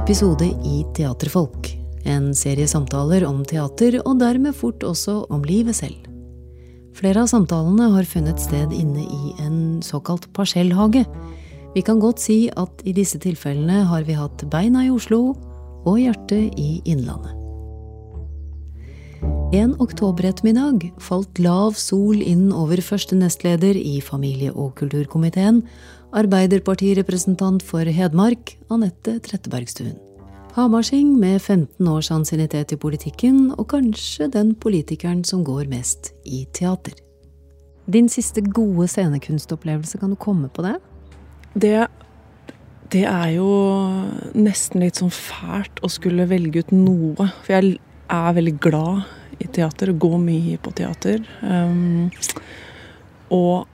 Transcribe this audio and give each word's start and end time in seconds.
episode 0.00 0.46
i 0.64 0.84
Teaterfolk. 0.96 1.68
En 2.08 2.30
serie 2.34 2.68
samtaler 2.68 3.24
om 3.28 3.42
teater, 3.44 3.98
og 4.08 4.20
dermed 4.22 4.56
fort 4.56 4.84
også 4.86 5.18
om 5.32 5.42
livet 5.44 5.76
selv. 5.76 5.98
Flere 6.96 7.24
av 7.24 7.28
samtalene 7.28 7.90
har 7.92 8.08
funnet 8.08 8.40
sted 8.40 8.72
inne 8.76 9.04
i 9.04 9.34
en 9.44 9.58
såkalt 9.84 10.30
parsellhage. 10.36 11.04
Vi 11.74 11.84
kan 11.84 12.00
godt 12.00 12.22
si 12.22 12.38
at 12.56 12.80
i 12.88 12.94
disse 12.96 13.20
tilfellene 13.20 13.84
har 13.90 14.08
vi 14.08 14.16
hatt 14.16 14.46
beina 14.52 14.86
i 14.86 14.94
Oslo 14.94 15.20
og 15.84 16.00
hjertet 16.00 16.56
i 16.56 16.80
Innlandet. 16.88 17.39
En 19.50 19.72
oktoberettermiddag 19.82 20.84
falt 21.02 21.40
lav 21.42 21.74
sol 21.74 22.20
inn 22.22 22.52
over 22.54 22.78
første 22.86 23.16
nestleder 23.18 23.74
i 23.74 23.96
familie- 23.98 24.52
og 24.54 24.76
kulturkomiteen, 24.78 25.64
Arbeiderpartirepresentant 26.14 27.64
for 27.66 27.82
Hedmark, 27.82 28.54
Anette 28.70 29.16
Trettebergstuen. 29.26 29.96
Hamarsing 30.54 31.18
med 31.18 31.42
15 31.42 31.90
års 31.90 32.12
ansiennitet 32.14 32.76
i 32.76 32.78
politikken, 32.78 33.50
og 33.58 33.72
kanskje 33.74 34.30
den 34.30 34.54
politikeren 34.54 35.26
som 35.26 35.42
går 35.42 35.66
mest 35.66 36.12
i 36.22 36.46
teater. 36.54 36.94
Din 37.90 38.06
siste 38.08 38.46
gode 38.46 38.86
scenekunstopplevelse, 38.86 39.98
kan 39.98 40.14
du 40.14 40.16
komme 40.16 40.46
på 40.46 40.62
det? 40.62 40.76
Det, 41.58 41.76
det 42.94 43.02
er 43.02 43.34
jo 43.34 43.50
nesten 44.30 44.86
litt 44.86 45.02
sånn 45.02 45.10
fælt 45.10 45.82
å 45.82 45.90
skulle 45.90 46.30
velge 46.30 46.62
ut 46.62 46.70
noe. 46.70 47.32
For 47.42 47.58
jeg 47.58 47.80
er 48.06 48.36
veldig 48.38 48.60
glad 48.62 49.08
i 49.40 49.48
teater 49.48 49.92
og 49.92 50.00
gå 50.02 50.14
mye 50.20 50.60
på 50.62 50.72
teater. 50.76 51.24
Um, 51.42 52.08
og 53.34 53.68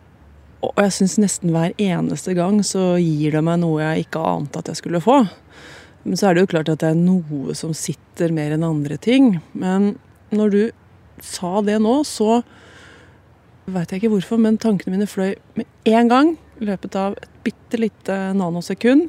og 0.64 0.80
jeg 0.80 0.94
syns 0.96 1.16
nesten 1.20 1.52
hver 1.54 1.74
eneste 1.78 2.32
gang 2.34 2.58
så 2.64 2.96
gir 2.98 3.36
det 3.36 3.42
meg 3.44 3.60
noe 3.62 3.82
jeg 3.82 4.06
ikke 4.06 4.22
ante 4.24 4.62
at 4.62 4.70
jeg 4.72 4.80
skulle 4.80 5.02
få. 5.04 5.20
Men 6.06 6.18
så 6.18 6.28
er 6.28 6.36
det 6.36 6.46
jo 6.46 6.52
klart 6.54 6.70
at 6.72 6.82
det 6.82 6.92
er 6.92 6.98
noe 6.98 7.54
som 7.58 7.74
sitter 7.76 8.34
mer 8.34 8.54
enn 8.54 8.66
andre 8.66 8.96
ting. 8.98 9.36
Men 9.52 9.94
når 10.34 10.54
du 10.54 10.60
sa 11.22 11.60
det 11.66 11.76
nå, 11.82 11.98
så 12.08 12.40
veit 13.66 13.90
jeg 13.90 14.02
ikke 14.02 14.12
hvorfor, 14.14 14.40
men 14.42 14.58
tankene 14.62 14.94
mine 14.94 15.08
fløy 15.10 15.34
med 15.58 15.66
en 15.90 16.10
gang 16.10 16.34
i 16.60 16.68
løpet 16.70 16.96
av 16.98 17.16
et 17.18 17.40
bitte 17.46 17.80
lite 17.82 18.18
nanosekund 18.38 19.08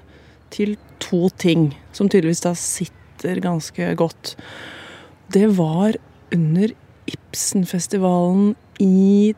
til 0.54 0.76
to 1.04 1.28
ting 1.38 1.72
som 1.96 2.10
tydeligvis 2.10 2.44
da 2.46 2.54
sitter 2.58 3.42
ganske 3.44 3.92
godt. 4.00 4.36
Det 5.34 5.48
var 5.58 5.98
under 6.36 6.76
Ibsenfestivalen 7.08 8.52
i 8.84 9.34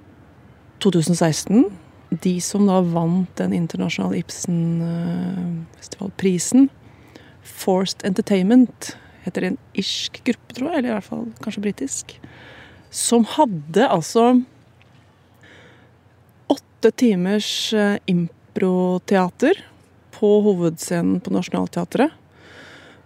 2016 0.83 1.69
de 2.09 2.41
som 2.41 2.65
da 2.67 2.81
vant 2.81 3.37
den 3.37 3.53
internasjonale 3.53 4.17
Ibsen-festivalprisen, 4.23 6.69
Forced 7.43 8.05
Entertainment, 8.07 8.97
heter 9.25 9.41
en 9.45 9.57
irsk 9.77 10.23
gruppe, 10.25 10.53
tror 10.55 10.69
jeg, 10.71 10.77
eller 10.79 10.89
i 10.89 10.97
hvert 10.97 11.09
fall 11.09 11.25
kanskje 11.43 11.65
britisk, 11.67 12.05
som 12.89 13.25
hadde 13.35 13.83
altså 13.85 14.23
åtte 16.49 16.91
timers 16.97 17.73
eh, 17.77 17.97
improteater 18.09 19.53
på 20.15 20.41
hovedscenen 20.47 21.19
på 21.21 21.29
Nationaltheatret. 21.35 22.09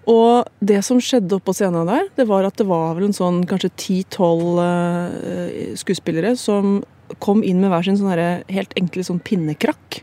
Og 0.10 0.50
det 0.60 0.82
som 0.84 1.00
skjedde 1.00 1.38
oppå 1.38 1.54
scenen 1.56 1.88
der, 1.88 2.10
det 2.18 2.26
var 2.28 2.44
at 2.48 2.58
det 2.60 2.68
var 2.68 2.98
vel 2.98 3.08
en 3.08 3.16
sånn 3.16 3.44
kanskje 3.48 3.72
ti-tolv 3.80 4.60
uh, 4.60 5.76
skuespillere 5.80 6.34
som 6.40 6.82
kom 7.24 7.44
inn 7.46 7.62
med 7.62 7.72
hver 7.72 7.86
sin 7.86 8.00
sånn 8.00 8.12
helt 8.52 8.76
enkle 8.80 9.06
sånn 9.06 9.22
pinnekrakk. 9.24 10.02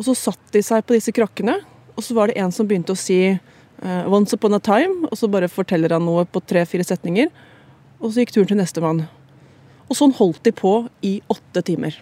Og 0.00 0.08
så 0.08 0.16
satt 0.16 0.42
de 0.54 0.62
seg 0.64 0.82
på 0.88 0.96
disse 0.96 1.14
krakkene, 1.14 1.58
og 1.94 2.02
så 2.02 2.16
var 2.16 2.30
det 2.30 2.40
en 2.40 2.52
som 2.54 2.66
begynte 2.66 2.96
å 2.96 2.98
si 2.98 3.20
uh, 3.30 4.04
'Once 4.08 4.34
upon 4.34 4.56
a 4.56 4.60
time', 4.60 5.06
og 5.06 5.16
så 5.18 5.30
bare 5.30 5.50
forteller 5.50 5.94
han 5.94 6.06
noe 6.06 6.24
på 6.24 6.42
tre-fire 6.42 6.86
setninger. 6.86 7.30
Og 8.00 8.10
så 8.10 8.24
gikk 8.24 8.34
turen 8.34 8.48
til 8.48 8.58
nestemann. 8.58 9.06
Og 9.90 9.98
sånn 9.98 10.14
holdt 10.16 10.42
de 10.46 10.52
på 10.56 10.88
i 11.02 11.20
åtte 11.28 11.62
timer. 11.62 11.94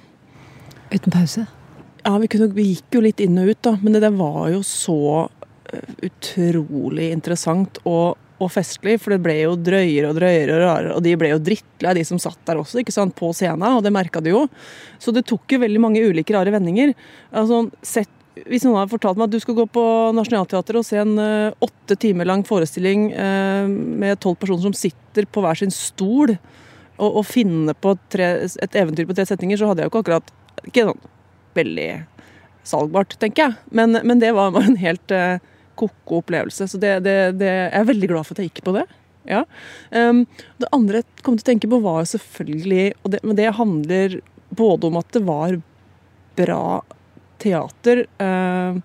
Uten 0.93 1.13
pause? 1.13 1.49
Ja, 2.05 2.15
vi, 2.23 2.29
kunne, 2.31 2.53
vi 2.55 2.71
gikk 2.71 2.97
jo 2.97 3.03
litt 3.05 3.21
inn 3.21 3.37
og 3.41 3.51
ut, 3.51 3.61
da. 3.67 3.75
Men 3.83 3.97
det 3.97 4.05
der 4.07 4.15
var 4.15 4.47
jo 4.53 4.63
så 4.65 5.29
utrolig 6.09 7.11
interessant. 7.13 7.83
og 7.85 8.17
og 8.39 8.53
festlig, 8.55 8.99
for 9.03 9.15
det 9.15 9.23
ble 9.23 9.35
jo 9.41 9.57
drøyere 9.59 10.13
og 10.13 10.19
drøyere 10.19 10.55
og 10.55 10.61
rarere. 10.63 10.93
Og 10.95 11.03
de 11.03 11.15
ble 11.19 11.33
jo 11.33 11.41
drittlei, 11.43 11.95
de 11.99 12.05
som 12.07 12.21
satt 12.23 12.39
der 12.47 12.61
også, 12.61 12.79
ikke 12.83 12.95
sant, 12.95 13.17
på 13.19 13.33
scenen, 13.35 13.67
og 13.67 13.83
det 13.83 13.91
merka 13.95 14.23
de 14.23 14.31
jo. 14.31 14.45
Så 15.03 15.15
det 15.15 15.25
tok 15.27 15.57
jo 15.57 15.63
veldig 15.65 15.83
mange 15.83 16.05
ulike 16.07 16.37
rare 16.37 16.53
vendinger. 16.55 16.95
Altså, 17.35 17.65
sett, 17.83 18.13
hvis 18.47 18.63
noen 18.63 18.79
hadde 18.79 18.93
fortalt 18.93 19.19
meg 19.19 19.27
at 19.27 19.35
du 19.35 19.43
skal 19.43 19.59
gå 19.59 19.67
på 19.75 19.85
Nationaltheatret 20.15 20.79
og 20.79 20.87
se 20.87 21.01
en 21.03 21.17
uh, 21.19 21.67
åtte 21.67 21.99
timer 21.99 22.31
lang 22.31 22.47
forestilling 22.47 23.09
uh, 23.11 23.67
med 23.67 24.21
tolv 24.23 24.39
personer 24.39 24.69
som 24.69 24.79
sitter 24.87 25.27
på 25.27 25.43
hver 25.43 25.59
sin 25.59 25.75
stol, 25.75 26.37
og, 26.99 27.11
og 27.11 27.27
finne 27.27 27.75
på 27.79 27.97
tre, 28.11 28.31
et 28.47 28.79
eventyr 28.79 29.07
på 29.07 29.19
tre 29.19 29.27
setninger, 29.27 29.59
så 29.59 29.71
hadde 29.71 29.83
jeg 29.83 29.91
jo 29.91 29.93
ikke 29.93 30.05
akkurat 30.07 30.33
Ikke 30.67 30.89
sånn 30.89 31.05
veldig 31.59 31.91
salgbart, 32.67 33.15
tenker 33.19 33.49
jeg, 33.49 33.75
men, 33.75 33.99
men 34.07 34.21
det 34.23 34.31
var, 34.37 34.53
var 34.55 34.67
en 34.69 34.79
helt 34.79 35.15
uh, 35.15 35.39
ko-ko 35.79 36.23
opplevelse. 36.23 36.69
Så 36.71 36.81
det, 36.81 36.99
det, 37.07 37.19
det, 37.41 37.51
jeg 37.51 37.77
er 37.81 37.93
veldig 37.93 38.11
glad 38.11 38.27
for 38.27 38.35
at 38.35 38.43
jeg 38.43 38.53
gikk 38.53 38.65
på 38.69 38.75
det. 38.79 38.87
Ja. 39.29 39.45
Um, 39.91 40.25
det 40.57 40.71
andre 40.73 41.03
jeg 41.03 41.25
kom 41.25 41.37
til 41.37 41.45
å 41.45 41.51
tenke 41.51 41.71
på, 41.71 41.83
var 41.85 42.07
selvfølgelig 42.09 42.87
og 43.03 43.13
det, 43.13 43.23
Men 43.27 43.37
det 43.37 43.57
handler 43.59 44.19
både 44.49 44.89
om 44.89 44.97
at 45.01 45.13
det 45.13 45.25
var 45.27 45.59
bra 46.39 46.65
teater, 47.39 48.07
um, 48.19 48.81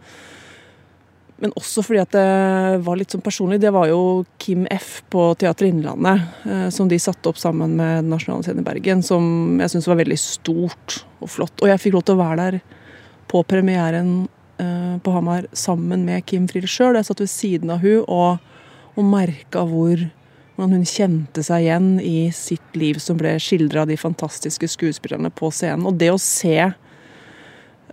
men 1.43 1.53
også 1.59 1.81
fordi 1.83 1.99
at 1.99 2.11
det 2.13 2.81
var 2.85 2.97
litt 2.99 3.13
sånn 3.13 3.23
personlig. 3.23 3.59
Det 3.63 3.71
var 3.73 3.89
jo 3.89 4.23
Kim 4.39 4.67
F. 4.71 5.01
på 5.11 5.25
Teater 5.39 5.67
Innlandet, 5.67 6.27
uh, 6.45 6.67
som 6.73 6.91
de 6.91 6.99
satte 7.01 7.31
opp 7.31 7.39
sammen 7.39 7.75
med 7.79 8.11
Nasjonale 8.11 8.45
Scene 8.45 8.63
i 8.63 8.67
Bergen, 8.67 9.03
som 9.03 9.59
jeg 9.63 9.73
syns 9.73 9.89
var 9.89 9.99
veldig 10.03 10.19
stort 10.19 11.01
og 11.23 11.31
flott. 11.31 11.55
Og 11.63 11.71
jeg 11.71 11.81
fikk 11.83 11.97
lov 11.97 12.07
til 12.07 12.17
å 12.17 12.23
være 12.23 12.39
der 12.45 12.61
på 13.31 13.41
premieren 13.49 14.25
på 14.57 15.11
Hamar 15.15 15.47
sammen 15.57 16.03
med 16.05 16.25
Kim 16.29 16.45
Friele 16.47 16.69
sjøl. 16.69 16.95
Jeg 16.95 17.07
satt 17.07 17.23
ved 17.23 17.31
siden 17.31 17.71
av 17.73 17.81
hun 17.81 18.03
og, 18.05 18.43
og 18.93 19.07
merka 19.07 19.63
hvor 19.67 20.03
hvordan 20.53 20.77
hun 20.77 20.87
kjente 20.87 21.43
seg 21.45 21.65
igjen 21.65 21.89
i 22.03 22.29
sitt 22.35 22.77
liv 22.77 22.99
som 23.01 23.17
ble 23.17 23.33
skildra 23.41 23.83
av 23.83 23.89
de 23.89 23.97
fantastiske 23.97 24.69
skuespillerne 24.75 25.31
på 25.33 25.49
scenen. 25.53 25.87
Og 25.89 25.97
det 25.97 26.11
å 26.13 26.21
se 26.21 26.71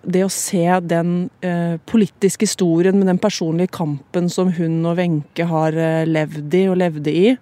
det 0.01 0.23
å 0.25 0.33
se 0.33 0.65
den 0.89 1.29
eh, 1.45 1.77
politiske 1.89 2.47
historien 2.47 2.97
med 2.97 3.11
den 3.11 3.21
personlige 3.21 3.75
kampen 3.77 4.31
som 4.33 4.49
hun 4.57 4.79
og 4.89 4.97
Wenche 4.97 5.45
har 5.45 5.77
eh, 5.77 6.07
levd 6.09 6.57
i 6.57 6.63
og 6.73 6.79
levde 6.81 7.13
i, 7.13 7.35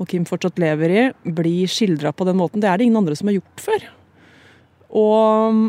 og 0.00 0.08
Kim 0.08 0.24
fortsatt 0.24 0.60
lever 0.62 0.94
i, 0.94 1.02
blir 1.28 1.68
skildra 1.68 2.14
på 2.16 2.24
den 2.24 2.38
måten, 2.40 2.62
det 2.62 2.70
er 2.70 2.80
det 2.80 2.88
ingen 2.88 3.02
andre 3.02 3.18
som 3.18 3.28
har 3.28 3.36
gjort 3.36 3.64
før. 3.66 3.84
Og 4.96 5.60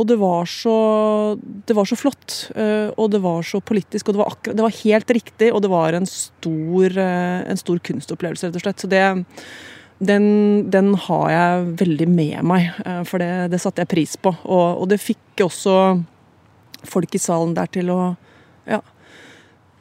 og 0.00 0.06
det 0.08 0.16
var 0.16 0.48
så, 0.48 0.74
det 1.68 1.74
var 1.76 1.88
så 1.88 1.96
flott, 1.98 2.36
eh, 2.56 2.88
og 2.96 3.10
det 3.12 3.20
var 3.20 3.44
så 3.44 3.60
politisk, 3.60 4.08
og 4.08 4.16
det 4.16 4.22
var, 4.22 4.30
akkurat, 4.32 4.56
det 4.56 4.64
var 4.64 4.78
helt 4.78 5.12
riktig, 5.12 5.50
og 5.52 5.60
det 5.60 5.70
var 5.72 5.96
en 5.96 6.08
stor, 6.08 6.96
eh, 6.96 7.40
en 7.44 7.60
stor 7.60 7.82
kunstopplevelse, 7.84 8.48
rett 8.48 8.56
og 8.56 8.64
slett. 8.64 8.80
Så 8.80 8.88
det, 8.88 9.02
den, 10.00 10.24
den, 10.72 10.94
har 11.04 11.26
jeg 11.34 11.66
veldig 11.82 12.08
med 12.08 12.48
meg, 12.48 12.70
eh, 12.86 13.02
for 13.08 13.20
det, 13.20 13.50
det 13.52 13.60
satte 13.60 13.84
jeg 13.84 13.92
pris 13.92 14.16
på. 14.16 14.32
Og, 14.48 14.80
og, 14.80 14.88
det 14.88 15.02
fikk 15.04 15.44
også 15.44 15.76
folk 16.88 17.14
i 17.14 17.20
salen 17.20 17.52
der 17.58 17.68
til 17.68 17.92
å 17.92 18.00
ja, 18.70 18.80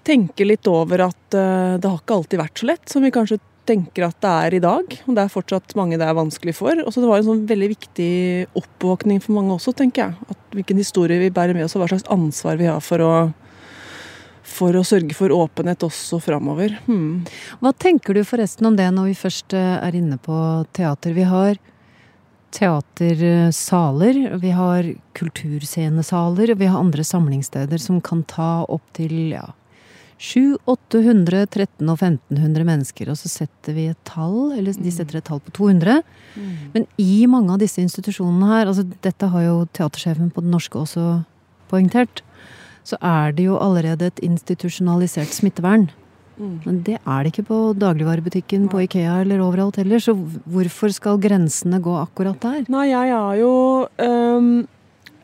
tenke 0.03 0.43
litt 0.43 0.67
over 0.67 1.05
at 1.05 1.21
det 1.31 1.85
har 1.85 2.01
ikke 2.01 2.15
alltid 2.17 2.41
vært 2.41 2.59
så 2.59 2.67
lett 2.67 2.91
som 2.91 3.05
vi 3.05 3.11
kanskje 3.13 3.37
tenker 3.69 4.07
at 4.07 4.17
det 4.23 4.31
er 4.31 4.55
i 4.57 4.61
dag. 4.63 4.95
Og 5.05 5.15
det 5.15 5.23
er 5.23 5.33
fortsatt 5.33 5.75
mange 5.79 5.99
det 5.99 6.07
er 6.07 6.17
vanskelig 6.17 6.55
for. 6.57 6.81
Og 6.83 6.91
så 6.93 7.03
det 7.03 7.09
var 7.11 7.21
en 7.21 7.29
sånn 7.29 7.45
veldig 7.49 7.69
viktig 7.75 8.13
oppvåkning 8.59 9.21
for 9.23 9.37
mange 9.37 9.55
også, 9.57 9.75
tenker 9.77 10.07
jeg. 10.07 10.33
At 10.33 10.57
hvilken 10.57 10.81
historie 10.81 11.21
vi 11.21 11.33
bærer 11.33 11.57
med 11.57 11.67
oss, 11.67 11.77
og 11.77 11.83
hva 11.83 11.91
slags 11.93 12.09
ansvar 12.11 12.59
vi 12.59 12.69
har 12.69 12.81
for 12.83 13.05
å, 13.05 13.13
for 14.49 14.77
å 14.77 14.85
sørge 14.87 15.15
for 15.17 15.33
åpenhet 15.35 15.85
også 15.85 16.21
framover. 16.23 16.77
Hmm. 16.89 17.25
Hva 17.61 17.73
tenker 17.77 18.17
du 18.17 18.25
forresten 18.27 18.69
om 18.69 18.79
det 18.79 18.89
når 18.95 19.11
vi 19.11 19.19
først 19.23 19.57
eh, 19.57 19.75
er 19.79 19.99
inne 19.99 20.19
på 20.21 20.39
teater? 20.77 21.15
Vi 21.17 21.27
har 21.29 21.59
teatersaler, 22.49 24.23
vi 24.41 24.51
har 24.57 24.87
kulturscenesaler, 25.13 26.53
og 26.53 26.61
vi 26.61 26.69
har 26.69 26.81
andre 26.81 27.05
samlingssteder 27.05 27.81
som 27.81 28.01
kan 28.01 28.23
ta 28.25 28.65
opptil 28.65 29.35
ja, 29.35 29.45
700, 30.19 30.59
800, 30.67 31.45
1300 31.47 31.93
og 31.93 32.01
1500 32.03 32.67
mennesker, 32.67 33.11
og 33.11 33.15
så 33.15 33.31
setter 33.31 33.75
vi 33.75 33.85
et 33.87 33.99
tall, 34.07 34.51
eller 34.57 34.75
de 34.75 34.91
setter 34.91 35.19
et 35.19 35.25
tall 35.25 35.39
på 35.39 35.53
200. 35.55 36.01
Mm. 36.35 36.49
Men 36.73 36.87
i 36.99 37.23
mange 37.31 37.55
av 37.55 37.61
disse 37.61 37.79
institusjonene 37.79 38.49
her, 38.51 38.67
altså 38.67 38.83
dette 38.83 39.29
har 39.31 39.45
jo 39.45 39.61
teatersjefen 39.71 40.33
på 40.35 40.43
Den 40.43 40.51
norske 40.51 40.75
også 40.81 41.05
poengtert, 41.71 42.23
så 42.83 42.99
er 42.99 43.31
det 43.37 43.45
jo 43.47 43.59
allerede 43.61 44.09
et 44.09 44.19
institusjonalisert 44.25 45.31
smittevern. 45.31 45.87
Mm. 46.39 46.57
Men 46.65 46.81
det 46.87 46.97
er 46.99 47.23
det 47.23 47.31
ikke 47.31 47.47
på 47.47 47.59
dagligvarebutikken, 47.79 48.67
på 48.71 48.83
Ikea 48.85 49.21
eller 49.23 49.43
overalt 49.43 49.79
heller. 49.79 50.03
Så 50.03 50.15
hvorfor 50.15 50.91
skal 50.95 51.19
grensene 51.21 51.79
gå 51.83 51.95
akkurat 51.99 52.39
der? 52.43 52.67
Nei, 52.71 52.89
jeg 52.91 53.15
er 53.15 53.39
jo 53.39 53.53
um 54.03 54.67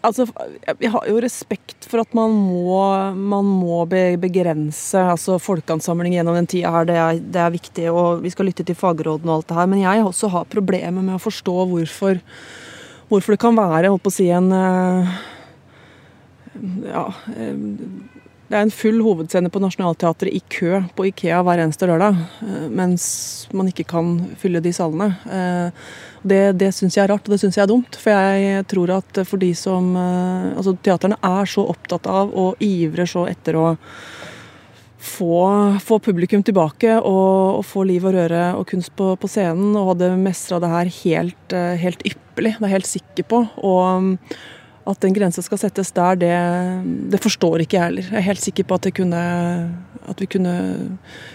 altså, 0.06 0.26
jeg 0.80 0.92
har 0.94 1.08
jo 1.10 1.20
respekt 1.24 1.88
for 1.90 2.02
at 2.04 2.16
man 2.18 2.34
må, 2.34 2.80
man 3.16 3.48
må 3.48 3.84
begrense 3.90 5.02
altså 5.02 5.38
folkeansamling 5.42 6.16
gjennom 6.18 6.38
den 6.38 6.50
tida 6.50 6.72
her. 6.74 6.88
Det 6.90 6.98
er, 7.02 7.22
det 7.36 7.42
er, 7.44 7.54
viktig, 7.56 7.88
og 7.92 8.24
vi 8.24 8.32
skal 8.34 8.50
lytte 8.50 8.66
til 8.68 8.78
fagrådene 8.78 9.32
og 9.32 9.42
alt 9.42 9.52
det 9.52 9.60
her. 9.60 9.72
Men 9.72 9.84
jeg 9.84 10.06
også 10.06 10.32
har 10.34 10.52
problemer 10.52 11.06
med 11.06 11.18
å 11.18 11.24
forstå 11.24 11.56
hvorfor, 11.72 12.22
hvorfor 13.12 13.36
det 13.36 13.42
kan 13.44 13.58
være 13.60 13.94
holdt 13.94 14.06
på 14.06 14.14
å 14.14 14.18
si, 14.18 14.30
en 14.34 14.52
eh, 14.56 15.16
ja, 16.90 17.08
eh, 17.36 18.15
det 18.46 18.54
er 18.54 18.62
en 18.62 18.74
full 18.74 19.00
hovedscene 19.02 19.50
på 19.50 19.60
Nationaltheatret 19.62 20.36
i 20.38 20.42
kø 20.54 20.78
på 20.94 21.08
Ikea 21.10 21.40
hver 21.46 21.64
eneste 21.64 21.88
lørdag, 21.90 22.20
eh, 22.46 22.68
mens 22.70 23.06
man 23.58 23.72
ikke 23.72 23.88
kan 23.90 24.20
fylle 24.38 24.62
de 24.62 24.74
salene. 24.76 25.16
Eh, 25.26 25.88
det, 26.22 26.44
det 26.62 26.70
syns 26.78 26.98
jeg 26.98 27.08
er 27.08 27.14
rart, 27.14 27.26
og 27.26 27.34
det 27.34 27.40
syns 27.42 27.58
jeg 27.58 27.66
er 27.66 27.72
dumt. 27.72 27.98
For 27.98 28.14
jeg 28.14 28.68
tror 28.70 28.94
at 29.00 29.22
for 29.26 29.42
de 29.42 29.50
som 29.58 29.92
eh, 29.98 30.54
Altså, 30.56 30.76
teaterne 30.86 31.18
er 31.26 31.50
så 31.50 31.66
opptatt 31.72 32.06
av 32.08 32.30
og 32.38 32.62
ivrer 32.64 33.10
så 33.10 33.26
etter 33.28 33.58
å 33.58 33.66
få, 35.02 35.40
få 35.82 35.98
publikum 36.06 36.44
tilbake 36.46 37.00
og, 37.00 37.60
og, 37.60 37.64
få 37.66 37.84
liv 37.90 38.06
og 38.06 38.14
røre 38.16 38.44
og 38.60 38.68
kunst 38.70 38.94
på, 38.98 39.12
på 39.20 39.30
scenen, 39.30 39.74
og 39.74 39.96
hadde 39.96 40.14
mestra 40.22 40.62
det 40.62 40.70
her 40.70 40.92
helt, 41.02 41.58
helt 41.82 42.06
ypperlig. 42.06 42.56
Det 42.56 42.62
er 42.62 42.70
jeg 42.70 42.78
helt 42.78 42.92
sikker 42.94 43.28
på. 43.34 43.42
Og 43.66 44.14
at 44.86 45.02
den 45.02 45.16
grensa 45.16 45.42
skal 45.42 45.60
settes 45.60 45.90
der, 45.96 46.18
det, 46.22 46.34
det, 47.12 47.20
forstår 47.24 47.64
ikke 47.64 47.78
jeg 47.78 47.88
heller. 47.88 48.10
Jeg 48.12 48.20
er 48.20 48.28
helt 48.28 48.44
sikker 48.44 48.68
på 48.70 48.78
at, 48.78 48.88
kunne, 48.94 49.22
at, 50.06 50.20
vi 50.22 50.28
kunne 50.30 50.54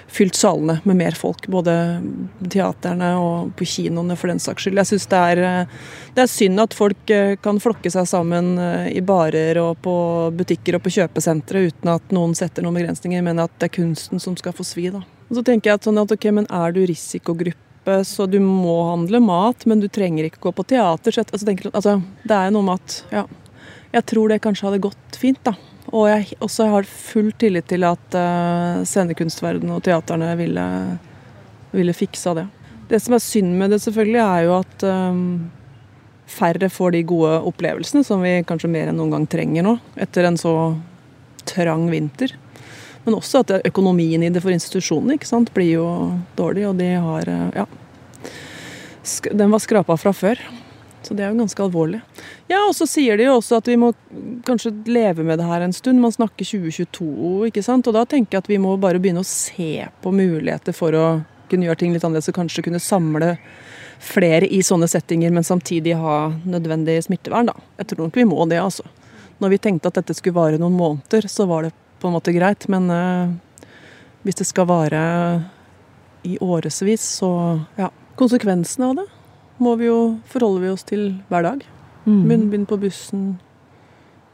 fylt 0.06 0.38
salene 0.38 0.78
med 0.86 0.98
mer 1.00 1.16
folk. 1.18 1.48
Både 1.50 1.74
teaterne 2.46 3.10
og 3.18 3.50
på 3.58 3.66
kinoene, 3.66 4.14
for 4.18 4.30
den 4.30 4.42
saks 4.42 4.66
skyld. 4.66 4.78
Jeg 4.78 4.90
syns 4.92 5.08
det, 5.10 5.46
det, 6.14 6.24
er 6.24 6.30
synd 6.30 6.62
at 6.62 6.76
folk 6.78 7.14
eh, 7.14 7.34
kan 7.42 7.58
flokke 7.62 7.90
seg 7.90 8.06
sammen 8.10 8.52
eh, 8.62 8.92
i 8.94 9.02
barer 9.02 9.58
og 9.62 9.80
på 9.82 9.96
butikker 10.38 10.78
og 10.78 10.84
på 10.84 10.94
kjøpesentre 11.00 11.64
uten 11.72 11.90
at 11.96 12.14
noen 12.14 12.36
setter 12.38 12.62
noen 12.62 12.78
begrensninger, 12.78 13.24
men 13.26 13.42
at 13.42 13.56
det 13.58 13.70
er 13.70 13.78
kunsten 13.80 14.22
som 14.22 14.38
skal 14.38 14.54
få 14.54 14.66
svi. 14.66 14.92
da. 14.94 15.02
Og 15.30 15.40
så 15.40 15.44
tenker 15.46 15.72
jeg 15.72 15.80
at, 15.80 15.90
sånn 15.90 15.98
at 16.02 16.14
ok, 16.14 16.30
men 16.38 16.46
Er 16.50 16.70
du 16.76 16.84
risikogruppe? 16.86 17.69
Så 18.06 18.26
du 18.30 18.38
må 18.42 18.76
handle 18.90 19.20
mat, 19.24 19.66
men 19.70 19.82
du 19.82 19.88
trenger 19.92 20.28
ikke 20.28 20.44
gå 20.48 20.52
på 20.56 20.66
teater. 20.74 21.14
Så 21.14 21.24
altså, 21.24 21.46
tenker, 21.46 21.70
altså, 21.72 21.98
det 22.24 22.36
er 22.36 22.54
noe 22.54 22.66
med 22.66 22.80
at 22.80 22.96
ja, 23.14 23.24
jeg 23.94 24.06
tror 24.12 24.30
det 24.30 24.40
kanskje 24.44 24.68
hadde 24.68 24.84
gått 24.86 25.18
fint, 25.20 25.40
da. 25.46 25.56
Og 25.90 26.06
jeg 26.06 26.36
også 26.44 26.68
har 26.70 26.86
full 26.86 27.30
tillit 27.40 27.66
til 27.70 27.86
at 27.88 28.14
uh, 28.14 28.82
scenekunstverden 28.86 29.72
og 29.74 29.82
teaterne 29.86 30.34
ville, 30.38 30.66
ville 31.74 31.94
fiksa 31.96 32.36
det. 32.38 32.46
Det 32.90 33.00
som 33.02 33.16
er 33.16 33.22
synd 33.22 33.56
med 33.58 33.74
det, 33.74 33.80
selvfølgelig, 33.82 34.20
er 34.22 34.44
jo 34.46 34.54
at 34.60 34.84
um, 34.86 35.24
færre 36.30 36.70
får 36.70 36.94
de 36.94 37.02
gode 37.10 37.32
opplevelsene 37.50 38.06
som 38.06 38.22
vi 38.22 38.36
kanskje 38.46 38.70
mer 38.70 38.90
enn 38.90 38.98
noen 39.00 39.16
gang 39.16 39.26
trenger 39.30 39.66
nå, 39.66 39.76
etter 39.98 40.28
en 40.28 40.38
så 40.38 40.54
trang 41.50 41.88
vinter. 41.90 42.36
Men 43.04 43.16
også 43.16 43.40
at 43.44 43.52
økonomien 43.64 44.22
i 44.22 44.30
det 44.32 44.42
for 44.44 44.52
institusjonene 44.52 45.16
ikke 45.16 45.28
sant, 45.28 45.52
blir 45.56 45.72
jo 45.78 45.86
dårlig, 46.36 46.66
og 46.68 46.76
de 46.80 46.90
har 46.94 47.30
Ja. 47.54 47.66
Den 49.32 49.50
var 49.50 49.58
skrapa 49.58 49.96
fra 49.96 50.12
før. 50.12 50.38
Så 51.02 51.14
det 51.16 51.24
er 51.24 51.30
jo 51.32 51.40
ganske 51.40 51.62
alvorlig. 51.64 52.02
Ja, 52.50 52.60
og 52.66 52.74
så 52.76 52.86
sier 52.86 53.16
de 53.16 53.24
jo 53.24 53.38
også 53.38 53.56
at 53.56 53.68
vi 53.70 53.78
må 53.80 53.94
kanskje 54.44 54.72
leve 54.86 55.24
med 55.24 55.40
det 55.40 55.46
her 55.48 55.64
en 55.64 55.72
stund. 55.72 56.00
Man 56.02 56.12
snakker 56.12 56.44
2022, 56.44 57.48
ikke 57.48 57.64
sant. 57.64 57.88
Og 57.88 57.96
da 57.96 58.04
tenker 58.04 58.36
jeg 58.36 58.44
at 58.44 58.50
vi 58.50 58.60
må 58.60 58.76
bare 58.80 59.00
begynne 59.00 59.24
å 59.24 59.26
se 59.26 59.86
på 60.02 60.12
muligheter 60.12 60.76
for 60.76 60.92
å 60.92 61.06
kunne 61.50 61.66
gjøre 61.66 61.80
ting 61.80 61.94
litt 61.94 62.04
annerledes 62.04 62.30
og 62.30 62.36
kanskje 62.36 62.66
kunne 62.68 62.82
samle 62.82 63.34
flere 64.00 64.48
i 64.48 64.62
sånne 64.64 64.88
settinger, 64.88 65.32
men 65.34 65.44
samtidig 65.44 65.96
ha 66.00 66.30
nødvendig 66.48 67.00
smittevern, 67.04 67.50
da. 67.50 67.56
Jeg 67.80 67.90
tror 67.90 68.06
nok 68.06 68.16
vi 68.16 68.28
må 68.28 68.46
det, 68.48 68.60
altså. 68.62 68.86
Når 69.40 69.54
vi 69.54 69.58
tenkte 69.66 69.90
at 69.90 69.98
dette 69.98 70.16
skulle 70.16 70.36
vare 70.36 70.60
noen 70.60 70.76
måneder, 70.76 71.28
så 71.28 71.46
var 71.48 71.66
det 71.66 71.74
på 72.00 72.08
en 72.08 72.16
måte 72.16 72.34
greit. 72.34 72.66
Men 72.72 72.90
uh, 72.90 73.32
hvis 74.24 74.40
det 74.40 74.48
skal 74.48 74.68
vare 74.70 75.02
i 76.22 76.36
årevis, 76.40 77.04
så 77.20 77.32
ja. 77.80 77.90
Konsekvensene 78.20 78.90
av 78.90 78.98
det 78.98 79.06
må 79.60 79.74
vi 79.80 79.86
jo, 79.86 80.00
forholder 80.28 80.64
vi 80.64 80.72
oss 80.72 80.84
til 80.88 81.06
hver 81.28 81.44
dag. 81.44 81.62
Mm. 82.04 82.20
Munnbind 82.28 82.66
på 82.68 82.76
bussen, 82.80 83.24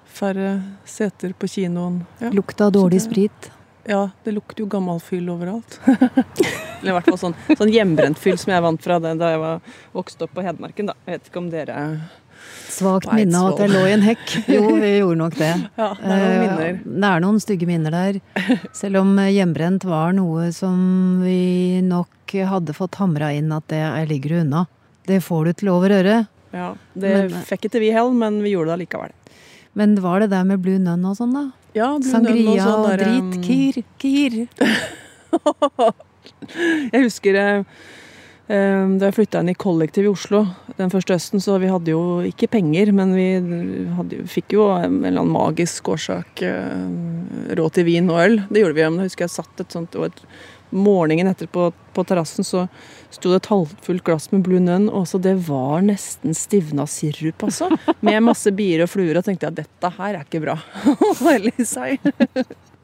færre 0.06 0.56
seter 0.86 1.34
på 1.38 1.50
kinoen. 1.50 2.00
Ja. 2.22 2.30
Lukta 2.34 2.70
dårlig 2.74 3.02
sprit. 3.04 3.50
Ja, 3.86 4.08
det 4.26 4.34
lukter 4.34 4.64
jo 4.64 4.68
gammel 4.70 4.98
fyll 5.02 5.28
overalt. 5.30 5.78
Eller 5.86 6.90
i 6.90 6.94
hvert 6.96 7.10
fall 7.10 7.20
sånn, 7.20 7.36
sånn 7.54 7.70
hjemmebrent 7.70 8.18
fyll 8.18 8.38
som 8.38 8.54
jeg 8.54 8.64
vant 8.64 8.82
fra 8.82 8.98
det 9.02 9.14
da 9.20 9.32
jeg 9.34 9.42
var 9.42 9.74
vokst 9.94 10.22
opp 10.26 10.34
på 10.34 10.42
Hedmarken. 10.46 10.90
da. 10.90 10.96
Jeg 11.06 11.18
vet 11.18 11.30
ikke 11.30 11.42
om 11.42 11.50
dere 11.52 11.76
Svakt 12.76 13.08
minne 13.16 13.40
av 13.40 13.54
at 13.54 13.62
jeg 13.64 13.72
lå 13.72 13.82
i 13.86 13.92
en 13.94 14.04
hekk. 14.04 14.24
Jo, 14.56 14.62
vi 14.76 14.90
gjorde 14.98 15.18
nok 15.22 15.36
det. 15.38 15.52
Ja, 15.78 15.88
Det 15.96 16.12
er 16.12 16.22
noen 16.22 16.40
minner. 16.42 16.68
Eh, 16.68 16.80
det 16.84 17.10
er 17.10 17.24
noen 17.24 17.40
stygge 17.42 17.68
minner 17.68 17.94
der. 17.94 18.20
Selv 18.76 19.00
om 19.00 19.14
hjemmebrent 19.16 19.86
var 19.88 20.16
noe 20.16 20.50
som 20.56 20.78
vi 21.24 21.80
nok 21.86 22.36
hadde 22.50 22.74
fått 22.76 22.98
hamra 23.00 23.30
inn 23.36 23.52
at 23.54 23.68
det 23.72 23.82
ligger 24.10 24.40
unna. 24.42 24.66
Det 25.06 25.22
får 25.22 25.44
du 25.44 25.52
til 25.62 25.70
over 25.72 25.94
øret. 26.00 26.26
Ja, 26.56 26.74
Det 26.94 27.14
men, 27.14 27.32
eh, 27.32 27.46
fikk 27.46 27.68
ikke 27.68 27.80
vi 27.82 27.92
heller, 27.94 28.14
men 28.16 28.42
vi 28.42 28.54
gjorde 28.54 28.74
det 28.74 28.86
likevel. 28.86 29.12
Men 29.76 29.94
var 30.00 30.20
det 30.20 30.30
der 30.30 30.44
med 30.44 30.62
Blue 30.64 30.78
Nun 30.78 31.04
og 31.04 31.16
sånn, 31.18 31.34
da? 31.36 31.50
Ja, 31.76 31.98
Blue 31.98 32.10
Sangria 32.10 32.54
og, 32.54 32.60
sånn 32.64 32.86
og 32.86 32.98
drit. 33.02 33.42
Kir. 33.44 33.82
Kir. 34.00 34.48
jeg 36.92 37.02
husker 37.04 37.38
eh, 37.40 37.64
da 38.46 39.08
jeg 39.08 39.14
flytta 39.16 39.40
inn 39.42 39.50
i 39.50 39.58
kollektiv 39.58 40.06
i 40.06 40.10
Oslo 40.12 40.44
den 40.76 40.92
første 40.92 41.16
høsten, 41.16 41.42
så 41.42 41.56
vi 41.58 41.70
hadde 41.72 41.90
jo 41.90 42.20
ikke 42.26 42.50
penger, 42.52 42.92
men 42.94 43.14
vi 43.16 43.28
hadde, 43.96 44.20
fikk 44.30 44.56
jo 44.58 44.68
en 44.74 45.00
eller 45.00 45.22
annen 45.22 45.32
magisk 45.34 45.88
årsak 45.94 46.42
uh, 46.44 47.54
råd 47.56 47.78
til 47.78 47.88
vin 47.88 48.12
og 48.12 48.20
øl. 48.22 48.36
Det 48.50 48.62
gjorde 48.62 48.76
vi. 48.76 48.84
Men 48.84 49.00
jeg 49.02 49.10
husker 49.10 49.26
jeg 49.26 49.34
satt 49.38 49.64
et 49.64 49.74
sånt 49.74 49.96
og 49.98 50.10
et 50.10 50.22
morgenen 50.76 51.30
etter 51.30 51.48
på, 51.50 51.70
på 51.94 52.04
terrassen 52.04 52.44
så 52.44 52.64
sto 53.14 53.30
det 53.30 53.38
et 53.38 53.50
halvfullt 53.52 54.04
glass 54.04 54.28
med 54.32 54.42
Blue 54.44 54.60
Nun, 54.60 54.88
og 54.90 55.06
så 55.08 55.20
det 55.22 55.36
var 55.46 55.84
nesten 55.86 56.34
stivna 56.36 56.88
sirup, 56.90 57.46
altså. 57.46 57.70
Med 58.04 58.24
masse 58.26 58.52
bier 58.56 58.84
og 58.84 58.90
fluer, 58.92 59.16
og 59.16 59.24
tenkte 59.26 59.48
jeg 59.48 59.60
dette 59.62 59.92
her 59.96 60.18
er 60.18 60.26
ikke 60.26 60.42
bra. 60.42 60.58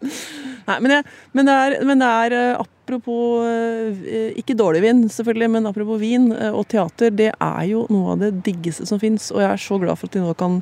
Nei, 0.68 0.76
men, 0.78 0.94
jeg, 0.96 1.04
men, 1.34 1.48
det 1.48 1.56
er, 1.58 1.76
men, 1.86 2.02
det 2.02 2.08
er, 2.22 2.36
eh, 2.38 2.62
apropos 2.82 3.44
eh, 3.46 4.32
Ikke 4.38 4.56
dårlig 4.58 4.82
vin, 4.82 5.08
selvfølgelig, 5.08 5.50
men 5.50 5.66
apropos 5.66 6.00
vin 6.00 6.32
eh, 6.32 6.50
og 6.50 6.66
teater, 6.68 7.10
det 7.10 7.30
er 7.32 7.62
jo 7.70 7.86
noe 7.92 8.14
av 8.14 8.24
det 8.24 8.32
diggeste 8.46 8.86
som 8.88 9.00
fins. 9.00 9.30
Og 9.32 9.42
jeg 9.42 9.50
er 9.50 9.62
så 9.62 9.78
glad 9.82 9.98
for 10.00 10.10
at 10.10 10.16
de 10.16 10.24
nå 10.24 10.34
kan 10.38 10.60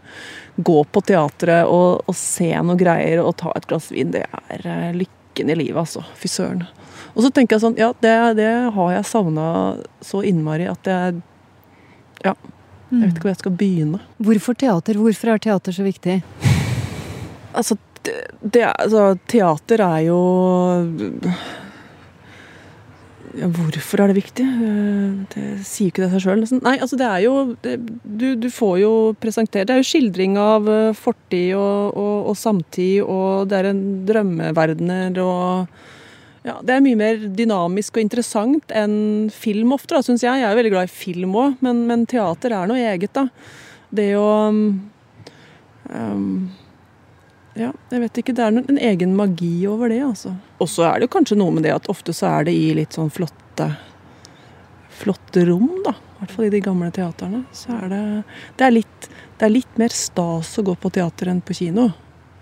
gå 0.57 0.79
på 0.85 1.03
teatret 1.09 1.67
og, 1.67 2.05
og 2.07 2.17
se 2.17 2.53
noe 2.61 2.79
greier 2.81 3.23
og 3.25 3.35
ta 3.41 3.55
et 3.57 3.67
glass 3.71 3.91
vin. 3.95 4.13
Det 4.15 4.27
er 4.29 4.95
lykken 4.97 5.51
i 5.51 5.59
livet, 5.59 5.81
altså. 5.81 6.05
Fy 6.21 6.31
søren. 6.31 6.65
Og 7.15 7.25
så 7.25 7.33
tenker 7.35 7.57
jeg 7.57 7.65
sånn, 7.65 7.79
ja, 7.81 7.91
det, 8.05 8.15
det 8.39 8.51
har 8.77 8.95
jeg 8.95 9.09
savna 9.09 9.51
så 10.05 10.23
innmari 10.27 10.71
at 10.71 10.91
jeg 10.91 11.21
Ja. 12.25 12.35
Jeg 12.91 13.05
vet 13.05 13.13
ikke 13.15 13.23
hvor 13.23 13.31
jeg 13.31 13.39
skal 13.39 13.53
begynne. 13.55 13.99
Hvorfor 14.19 14.57
teater? 14.59 14.97
Hvorfor 14.99 15.31
er 15.31 15.39
teater 15.39 15.75
så 15.75 15.85
viktig? 15.87 16.17
Altså, 17.55 17.77
det, 18.03 18.17
det, 18.43 18.65
altså 18.67 19.13
teater 19.31 19.83
er 19.85 20.01
jo 20.09 20.19
hvorfor 23.31 24.03
er 24.03 24.11
det 24.11 24.17
viktig? 24.19 24.45
Det 25.33 25.45
sier 25.67 25.87
jo 25.87 25.93
ikke 25.93 26.03
det 26.03 26.11
seg 26.15 26.25
sjøl. 26.25 26.43
Nei, 26.65 26.77
altså 26.83 26.99
det 26.99 27.07
er 27.07 27.23
jo 27.25 27.35
det, 27.63 27.77
du, 28.03 28.35
du, 28.41 28.49
får 28.53 28.75
jo 28.83 28.93
presentert 29.23 29.69
Det 29.69 29.77
er 29.77 29.83
jo 29.83 29.87
skildring 29.87 30.37
av 30.41 30.69
eh, 30.71 30.91
fortid 30.99 31.55
og, 31.59 31.95
og, 31.95 32.31
og 32.33 32.39
samtid, 32.39 33.01
og 33.05 33.51
det 33.51 33.61
er 33.61 33.71
en 33.71 33.83
drømmeverdener 34.09 35.21
og 35.23 35.71
ja, 36.47 36.57
Det 36.65 36.73
er 36.73 36.85
mye 36.85 36.97
mer 36.97 37.27
dynamisk 37.37 37.99
og 37.99 38.05
interessant 38.07 38.73
enn 38.73 39.29
film 39.35 39.75
ofte, 39.77 40.01
syns 40.03 40.25
jeg. 40.25 40.41
Jeg 40.41 40.49
er 40.49 40.57
veldig 40.57 40.73
glad 40.73 40.89
i 40.89 40.95
film 40.95 41.37
òg, 41.37 41.59
men, 41.65 41.85
men, 41.91 42.07
teater 42.09 42.55
er 42.57 42.71
noe 42.71 42.81
eget, 42.81 43.13
da. 43.13 43.27
Det 43.93 44.15
å 44.17 44.31
um, 44.49 44.65
Ja, 47.59 47.73
jeg 47.91 48.03
vet 48.05 48.19
ikke. 48.23 48.35
Det 48.37 48.45
er 48.45 48.59
en 48.61 48.79
egen 48.79 49.15
magi 49.19 49.67
over 49.69 49.91
det, 49.91 50.01
altså. 50.07 50.35
Og 50.63 50.69
så 50.71 50.87
er 50.87 51.03
det 51.03 51.11
kanskje 51.11 51.39
noe 51.41 51.55
med 51.55 51.67
det 51.67 51.75
at 51.75 51.89
ofte 51.91 52.15
så 52.17 52.29
er 52.39 52.47
det 52.47 52.55
i 52.55 52.71
litt 52.79 52.95
sånn 52.97 53.11
flotte 53.13 53.71
flotte 55.01 55.45
rom, 55.49 55.81
da. 55.85 55.95
I 55.97 56.21
hvert 56.21 56.35
fall 56.37 56.47
i 56.47 56.53
de 56.53 56.61
gamle 56.61 56.91
teaterne. 56.93 57.43
Så 57.57 57.73
er 57.73 57.87
det 57.89 58.03
det 58.59 58.67
er, 58.67 58.75
litt, 58.75 59.07
det 59.41 59.47
er 59.47 59.55
litt 59.55 59.79
mer 59.81 59.95
stas 59.97 60.53
å 60.61 60.65
gå 60.67 60.75
på 60.77 60.91
teater 60.93 61.31
enn 61.33 61.41
på 61.41 61.57
kino. 61.57 61.89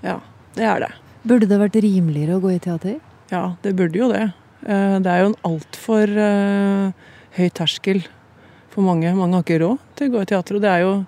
Ja, 0.03 0.19
det 0.57 0.67
er 0.67 0.83
det. 0.83 0.91
Burde 1.29 1.49
det 1.51 1.61
vært 1.61 1.79
rimeligere 1.85 2.39
å 2.39 2.43
gå 2.43 2.57
i 2.57 2.61
teater? 2.63 2.99
Ja, 3.31 3.45
det 3.63 3.77
burde 3.79 4.01
jo 4.01 4.11
det. 4.11 4.25
Eh, 4.67 4.97
det 5.05 5.13
er 5.13 5.23
jo 5.23 5.31
en 5.31 5.39
altfor 5.47 6.15
uh, 6.19 7.13
høy 7.39 7.49
terskel 7.55 8.03
for 8.73 8.87
mange. 8.87 9.15
Mange 9.15 9.39
har 9.39 9.47
ikke 9.47 9.63
råd 9.63 9.87
til 9.99 10.11
å 10.11 10.17
gå 10.17 10.25
i 10.25 10.31
teater, 10.33 10.59
og 10.59 10.67
det 10.67 10.75
er 10.75 10.85
jo 10.87 10.99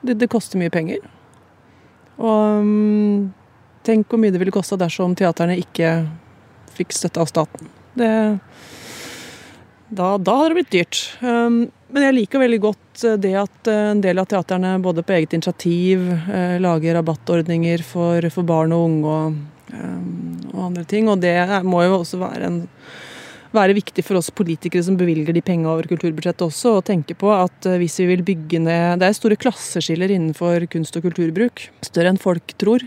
Det, 0.00 0.14
det 0.16 0.30
koster 0.32 0.56
mye 0.56 0.72
penger. 0.72 1.02
Og 2.20 2.60
um, 2.60 3.30
tenk 3.86 4.10
hvor 4.10 4.20
mye 4.20 4.32
det 4.32 4.40
ville 4.42 4.54
kosta 4.54 4.78
dersom 4.80 5.16
teaterne 5.18 5.56
ikke 5.60 5.94
fikk 6.76 6.94
støtte 6.94 7.22
av 7.22 7.30
staten. 7.30 7.68
Det, 7.96 8.12
da, 9.88 10.14
da 10.20 10.38
hadde 10.38 10.50
det 10.52 10.58
blitt 10.60 10.74
dyrt. 10.74 11.04
Um, 11.24 11.64
men 11.90 12.06
jeg 12.06 12.16
liker 12.16 12.42
veldig 12.42 12.60
godt 12.62 13.04
eh, 13.06 13.18
det 13.20 13.34
at 13.40 13.70
eh, 13.70 13.86
en 13.92 14.02
del 14.02 14.20
av 14.22 14.28
teaterne 14.30 14.76
både 14.82 15.04
på 15.06 15.16
eget 15.16 15.34
initiativ 15.36 16.06
eh, 16.12 16.56
lager 16.62 16.98
rabattordninger 17.00 17.82
for, 17.86 18.26
for 18.30 18.46
barn 18.46 18.74
og 18.76 18.84
unge 18.86 19.14
og, 19.14 19.40
um, 19.74 20.10
og, 20.52 20.60
andre 20.68 20.84
ting. 20.88 21.10
Og 21.10 21.22
det 21.22 21.34
må 21.66 21.82
jo 21.86 22.00
også 22.00 22.20
være, 22.22 22.50
en, 22.50 22.60
være 23.54 23.74
viktig 23.74 24.04
for 24.06 24.20
oss 24.20 24.30
politikere 24.34 24.84
som 24.86 24.96
bevilger 24.98 25.34
de 25.34 25.42
pengene 25.44 25.72
over 25.72 25.88
kulturbudsjettet 25.90 26.46
også, 26.46 26.76
å 26.78 26.86
tenke 26.86 27.16
på 27.18 27.32
at 27.34 27.66
hvis 27.80 27.98
vi 28.02 28.08
vil 28.12 28.24
bygge 28.26 28.62
ned 28.62 29.00
Det 29.00 29.08
er 29.08 29.16
store 29.16 29.38
klasseskiller 29.40 30.12
innenfor 30.14 30.66
kunst- 30.70 30.96
og 30.98 31.06
kulturbruk. 31.08 31.66
Større 31.86 32.12
enn 32.12 32.20
folk 32.20 32.54
tror. 32.60 32.84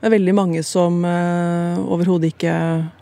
Det 0.00 0.08
er 0.08 0.16
veldig 0.16 0.34
mange 0.34 0.62
som 0.66 1.02
uh, 1.04 1.76
overhodet 1.92 2.32
ikke 2.32 2.54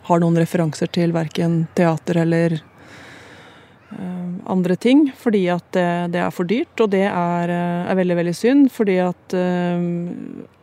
har 0.09 0.21
noen 0.21 0.37
referanser 0.41 0.91
til 0.91 1.13
verken 1.15 1.63
teater 1.77 2.19
eller 2.25 2.59
uh, 2.59 4.29
andre 4.51 4.75
ting, 4.75 5.07
fordi 5.17 5.47
at 5.53 5.65
det, 5.73 5.87
det, 6.13 6.21
er 6.21 6.35
for 6.35 6.49
dyrt. 6.49 6.75
Og 6.83 6.91
det 6.93 7.05
er, 7.07 7.55
er 7.89 7.99
veldig, 8.03 8.19
veldig 8.21 8.37
synd, 8.37 8.71
fordi 8.75 9.01
at 9.07 9.37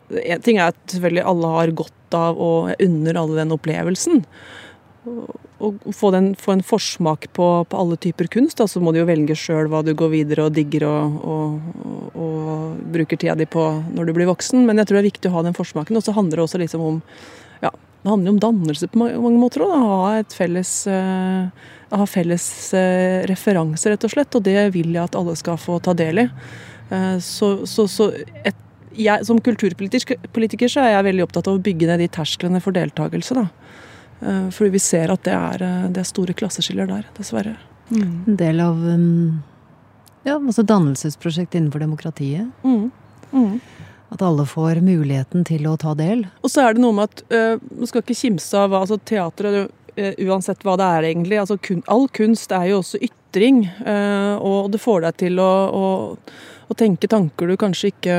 En 0.07 0.39
ting 0.39 0.55
er 0.55 0.69
at 0.71 0.77
selvfølgelig 0.87 1.23
alle 1.27 1.47
har 1.51 1.71
godt 1.75 2.15
av 2.15 2.37
og 2.39 2.69
unner 2.79 3.17
alle 3.19 3.41
den 3.41 3.51
opplevelsen 3.51 4.21
å 5.59 5.71
få, 5.93 6.11
den, 6.13 6.31
få, 6.37 6.53
en 6.53 6.63
forsmak 6.65 7.27
på, 7.33 7.47
på, 7.69 7.77
alle 7.77 7.97
typer 8.01 8.29
kunst, 8.33 8.59
da, 8.59 8.67
så 8.69 8.81
må 8.83 8.93
du 8.93 8.99
jo 9.01 9.07
velge 9.09 9.35
sjøl 9.37 9.69
hva 9.71 9.81
du 9.85 9.93
går 9.97 10.11
videre 10.13 10.45
og 10.47 10.53
digger 10.57 10.85
og, 10.89 11.15
og, 11.25 11.79
og, 11.81 12.19
og, 12.27 12.77
bruker 12.93 13.19
tida 13.19 13.35
di 13.37 13.47
på 13.49 13.63
når 13.95 14.09
du 14.09 14.13
blir 14.17 14.29
voksen. 14.29 14.65
Men 14.67 14.81
jeg 14.81 14.89
tror 14.89 14.99
det 14.99 15.03
er 15.03 15.09
viktig 15.09 15.31
å 15.31 15.37
ha 15.37 15.43
den 15.47 15.57
forsmaken. 15.57 15.97
Og 15.97 16.05
så 16.05 16.13
handler 16.15 16.39
det 16.39 16.45
også 16.45 16.61
liksom 16.61 16.85
om 16.85 17.01
ja, 17.63 17.71
det 17.73 18.11
handler 18.11 18.35
om 18.35 18.43
dannelse 18.43 18.91
på 18.91 19.01
mange, 19.01 19.33
måter 19.41 19.65
da 19.65 19.81
ha 19.81 20.13
et 20.19 20.37
felles, 20.37 20.71
uh, 20.91 22.05
felles 22.07 22.47
uh, 22.77 23.25
referanse, 23.29 23.89
rett 23.89 24.07
og 24.07 24.13
slett. 24.13 24.37
Og 24.37 24.45
det 24.45 24.69
vil 24.77 24.93
jeg 24.93 25.03
at 25.03 25.17
alle 25.17 25.35
skal 25.39 25.59
få 25.61 25.81
ta 25.83 25.97
del 25.97 26.27
i. 26.27 26.29
Uh, 26.91 27.17
så, 27.23 27.55
så, 27.67 27.89
så 27.91 28.11
et, 28.45 28.65
jeg, 28.97 29.25
som 29.27 29.41
kulturpolitiker 29.43 30.71
så 30.71 30.85
er 30.85 30.95
jeg 30.95 31.07
veldig 31.09 31.25
opptatt 31.25 31.49
av 31.49 31.57
å 31.57 31.63
bygge 31.65 31.89
ned 31.89 32.05
de 32.05 32.11
tersklene 32.13 32.61
for 32.63 32.77
deltakelse. 32.77 33.37
da. 33.37 33.49
Eh, 34.19 34.49
fordi 34.49 34.69
vi 34.69 34.79
ser 34.79 35.13
at 35.13 35.23
det 35.23 35.33
er, 35.33 35.63
eh, 35.63 35.89
det 35.93 36.01
er 36.01 36.09
store 36.09 36.33
klasseskiller 36.37 36.89
der, 36.89 37.05
dessverre. 37.17 37.57
Mm. 37.89 38.23
En 38.27 38.37
del 38.39 38.59
av 38.59 38.75
um, 38.83 39.43
ja, 40.25 40.35
altså 40.35 40.63
dannelsesprosjekt 40.67 41.55
innenfor 41.55 41.79
demokratiet. 41.79 42.49
Mm. 42.63 42.89
Mm. 43.31 43.59
At 44.09 44.23
alle 44.23 44.45
får 44.47 44.81
muligheten 44.83 45.45
til 45.47 45.67
å 45.67 45.77
ta 45.79 45.93
del. 45.95 46.25
Og 46.41 46.51
så 46.51 46.65
er 46.65 46.75
det 46.75 46.83
noe 46.83 46.95
med 46.95 47.09
at 47.11 47.23
uh, 47.31 47.63
Man 47.75 47.89
skal 47.89 48.03
ikke 48.03 48.15
kimse 48.15 48.55
av 48.59 48.71
hva 48.71 48.85
altså 48.85 48.97
teatret 49.03 49.67
uh, 49.67 50.13
Uansett 50.27 50.63
hva 50.65 50.75
det 50.79 50.87
er, 50.97 51.07
egentlig. 51.11 51.39
Altså, 51.41 51.57
kun, 51.57 51.83
all 51.91 52.07
kunst 52.13 52.51
er 52.55 52.67
jo 52.71 52.81
også 52.81 52.99
ytring. 52.99 53.15
Uh, 53.85 54.35
og 54.41 54.71
det 54.73 54.83
får 54.83 55.07
deg 55.07 55.19
til 55.25 55.41
å, 55.43 55.51
å 55.71 55.87
å 56.67 56.75
tenke 56.75 57.07
tanker 57.07 57.47
du 57.47 57.55
kanskje 57.59 57.91
ikke 57.93 58.15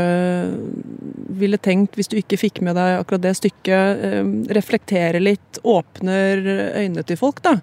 ville 1.39 1.59
tenkt 1.61 1.99
hvis 1.99 2.09
du 2.09 2.17
ikke 2.21 2.39
fikk 2.41 2.63
med 2.65 2.79
deg 2.79 3.03
akkurat 3.03 3.25
det 3.27 3.35
stykket. 3.37 4.05
Eh, 4.09 4.31
reflektere 4.57 5.21
litt, 5.21 5.61
åpner 5.69 6.41
øynene 6.81 7.05
til 7.07 7.21
folk, 7.21 7.43
da. 7.45 7.59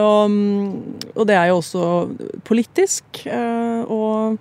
Og, 0.00 0.38
og 1.14 1.28
det 1.30 1.38
er 1.38 1.52
jo 1.52 1.60
også 1.60 1.88
politisk. 2.48 3.24
Eh, 3.30 3.82
og 3.86 4.40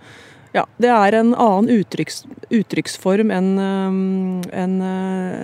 ja, 0.53 0.63
det 0.77 0.89
er 0.93 1.15
en 1.17 1.31
annen 1.33 1.69
uttrykks, 1.79 2.19
uttrykksform 2.53 3.31
enn 3.33 3.47
en, 3.57 3.95
en, 4.53 4.73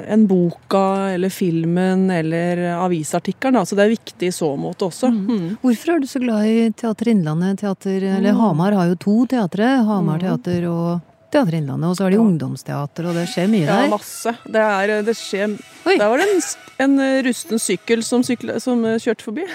en 0.05 0.25
boka 0.29 0.83
eller 1.15 1.33
filmen 1.33 2.11
eller 2.13 2.61
avisartikkelen. 2.75 3.65
Så 3.65 3.77
det 3.77 3.87
er 3.87 3.95
viktig 3.95 4.29
i 4.29 4.35
så 4.35 4.51
måte 4.59 4.85
også. 4.85 5.09
Mm. 5.09 5.23
Mm. 5.29 5.47
Hvorfor 5.63 5.95
er 5.95 6.03
du 6.03 6.05
så 6.11 6.21
glad 6.21 6.45
i 6.45 6.67
Teater 6.77 7.09
Innlandet? 7.09 7.63
Teater, 7.63 7.97
eller 7.97 8.35
mm. 8.35 8.41
Hamar 8.43 8.77
har 8.77 8.91
jo 8.91 8.99
to 9.01 9.15
teatre. 9.33 9.71
Hamar 9.87 10.21
mm. 10.21 10.27
teater 10.27 10.69
og 10.69 10.91
Teater 11.33 11.57
Innlandet. 11.57 11.89
Og 11.89 11.97
så 11.97 12.05
har 12.05 12.13
de 12.13 12.19
ja. 12.19 12.27
ungdomsteater, 12.27 13.09
og 13.09 13.17
det 13.17 13.25
skjer 13.33 13.49
mye 13.49 13.65
der. 13.65 13.83
Ja, 13.87 13.89
masse. 13.95 14.35
Det, 14.45 14.67
er, 14.67 14.95
det 15.09 15.17
skjer 15.17 15.57
Oi. 15.89 15.97
Der 15.97 16.05
var 16.05 16.21
det 16.21 16.29
en, 16.35 16.45
en 16.85 16.95
rusten 17.25 17.65
sykkel 17.65 18.05
som, 18.05 18.21
sykle, 18.29 18.61
som 18.61 18.85
kjørte 19.01 19.25
forbi. 19.25 19.49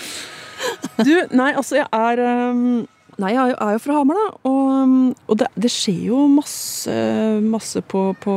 du, 1.02 1.14
nei, 1.34 1.50
altså 1.50 1.80
jeg 1.82 1.90
er 1.90 2.26
um 2.54 2.86
Nei, 3.20 3.34
jeg 3.34 3.52
er 3.52 3.74
jo 3.74 3.80
fra 3.84 3.98
Hamar, 3.98 4.16
da. 4.16 4.28
Og, 4.48 4.92
og 5.28 5.38
det, 5.40 5.50
det, 5.60 5.70
skjer 5.72 6.06
jo 6.08 6.24
masse, 6.32 6.94
masse 7.44 7.82
på, 7.84 8.04
på 8.22 8.34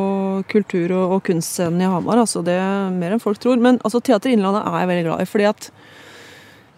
kultur- 0.52 0.96
og, 0.98 1.18
og 1.18 1.24
kunstscenen 1.30 1.86
i 1.86 1.90
Hamar. 1.90 2.20
Altså 2.26 2.44
det 2.46 2.58
er 2.60 2.92
mer 2.96 3.16
enn 3.16 3.24
folk 3.24 3.40
tror. 3.44 3.62
Men 3.64 3.80
altså, 3.84 4.02
Teater 4.04 4.34
Innlandet 4.34 4.66
er 4.66 4.82
jeg 4.82 4.92
veldig 4.92 5.06
glad 5.08 5.24
i. 5.24 5.30
fordi 5.30 5.48
at 5.52 5.70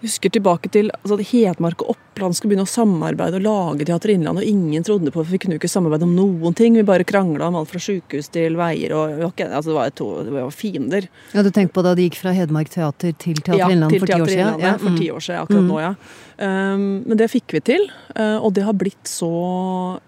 husker 0.03 0.29
tilbake 0.29 0.69
til 0.73 0.89
altså, 1.01 1.17
Hedmark 1.21 1.83
og 1.83 1.95
Oppland 1.95 2.35
skulle 2.35 2.53
begynne 2.53 2.65
å 2.67 2.69
samarbeide 2.69 3.39
og 3.39 3.45
lage 3.45 3.87
Teater 3.87 4.11
Innlandet, 4.13 4.45
og 4.45 4.51
ingen 4.51 4.85
trodde 4.85 5.13
på 5.13 5.23
at 5.23 5.31
vi 5.31 5.39
kunne 5.41 5.59
ikke 5.59 5.71
samarbeide 5.71 6.07
om 6.07 6.13
noen 6.17 6.57
ting. 6.57 6.75
Vi 6.77 6.85
bare 6.87 7.07
krangla 7.07 7.49
om 7.49 7.57
alt 7.59 7.71
fra 7.71 7.81
sykehus 7.81 8.29
til 8.33 8.57
veier 8.59 8.95
og 8.97 9.23
okay, 9.29 9.47
altså, 9.49 9.71
det, 9.71 9.77
var 9.79 9.95
to, 10.01 10.09
det 10.27 10.35
var 10.35 10.53
fiender. 10.55 11.09
Ja, 11.33 11.45
Du 11.45 11.51
tenker 11.51 11.73
på 11.77 11.85
da 11.85 11.95
de 11.97 12.07
gikk 12.09 12.19
fra 12.21 12.35
Hedmark 12.35 12.71
teater 12.73 13.15
til 13.15 13.39
Teater 13.41 13.63
ja, 13.63 13.71
Innlandet 13.71 14.03
for 14.03 14.11
ti 14.11 14.19
år 14.19 14.33
siden? 14.33 14.63
Ja, 14.65 14.75
for 14.81 14.99
ti 14.99 15.09
år 15.11 15.25
siden, 15.27 15.41
akkurat 15.45 15.65
mm. 15.65 15.73
nå, 15.73 15.81
ja. 15.83 15.95
Um, 16.35 16.87
men 17.07 17.19
det 17.19 17.31
fikk 17.31 17.55
vi 17.55 17.63
til, 17.73 17.89
uh, 18.17 18.37
og 18.43 18.55
det 18.57 18.65
har 18.67 18.75
blitt 18.75 19.07
så 19.07 19.31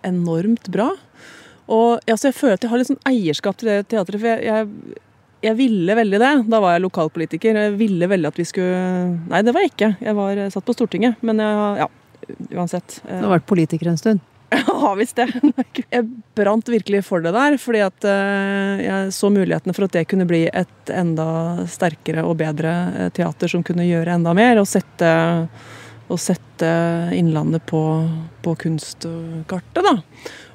enormt 0.07 0.71
bra. 0.73 0.91
Og 1.67 1.99
altså, 2.07 2.29
jeg 2.29 2.37
føler 2.37 2.55
at 2.57 2.63
jeg 2.63 2.71
har 2.71 2.79
litt 2.79 2.89
sånn 2.91 3.05
eierskap 3.07 3.59
til 3.59 3.71
det 3.71 3.81
teatret. 3.91 4.21
for 4.21 4.29
jeg, 4.31 4.47
jeg 4.47 5.03
jeg 5.43 5.57
ville 5.59 5.95
veldig 5.97 6.19
det. 6.21 6.31
Da 6.49 6.61
var 6.63 6.75
jeg 6.75 6.85
lokalpolitiker. 6.85 7.59
Jeg 7.61 7.75
ville 7.77 8.09
veldig 8.09 8.31
at 8.31 8.39
vi 8.39 8.47
skulle 8.47 8.79
Nei, 9.29 9.43
det 9.45 9.53
var 9.53 9.65
jeg 9.65 9.73
ikke. 9.73 9.91
Jeg 10.01 10.17
var 10.17 10.41
satt 10.53 10.65
på 10.65 10.75
Stortinget. 10.75 11.21
Men 11.25 11.43
jeg, 11.43 11.83
ja, 11.83 11.89
uansett. 12.57 12.99
Du 13.05 13.21
har 13.27 13.37
vært 13.37 13.49
politiker 13.49 13.91
en 13.91 14.01
stund? 14.01 14.23
Ja 14.67 14.93
visst 14.95 15.17
det. 15.19 15.27
Jeg 15.91 16.05
brant 16.37 16.69
virkelig 16.71 17.03
for 17.07 17.23
det 17.23 17.33
der, 17.35 17.57
fordi 17.59 17.81
at 17.83 18.05
eh, 18.07 18.83
jeg 18.85 19.15
så 19.15 19.31
mulighetene 19.33 19.75
for 19.75 19.87
at 19.87 19.97
det 19.97 20.05
kunne 20.07 20.27
bli 20.29 20.45
et 20.47 20.91
enda 20.93 21.65
sterkere 21.67 22.23
og 22.27 22.37
bedre 22.39 22.75
eh, 22.93 23.09
teater 23.15 23.51
som 23.51 23.65
kunne 23.67 23.87
gjøre 23.87 24.15
enda 24.15 24.33
mer. 24.37 24.61
Og 24.61 24.69
sette, 24.69 25.09
og 26.07 26.21
sette 26.21 26.71
Innlandet 27.17 27.65
på, 27.69 27.81
på 28.45 28.55
kunstkartet, 28.63 29.83
da. 29.83 29.97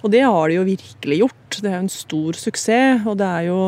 Og 0.03 0.11
det 0.15 0.25
har 0.25 0.49
de 0.49 0.57
jo 0.59 0.65
virkelig 0.67 1.21
gjort. 1.21 1.61
Det 1.61 1.69
er 1.69 1.77
jo 1.77 1.85
en 1.85 1.93
stor 1.93 2.41
suksess. 2.41 3.05
Og 3.07 3.21
det 3.21 3.29
er 3.29 3.51
jo 3.51 3.61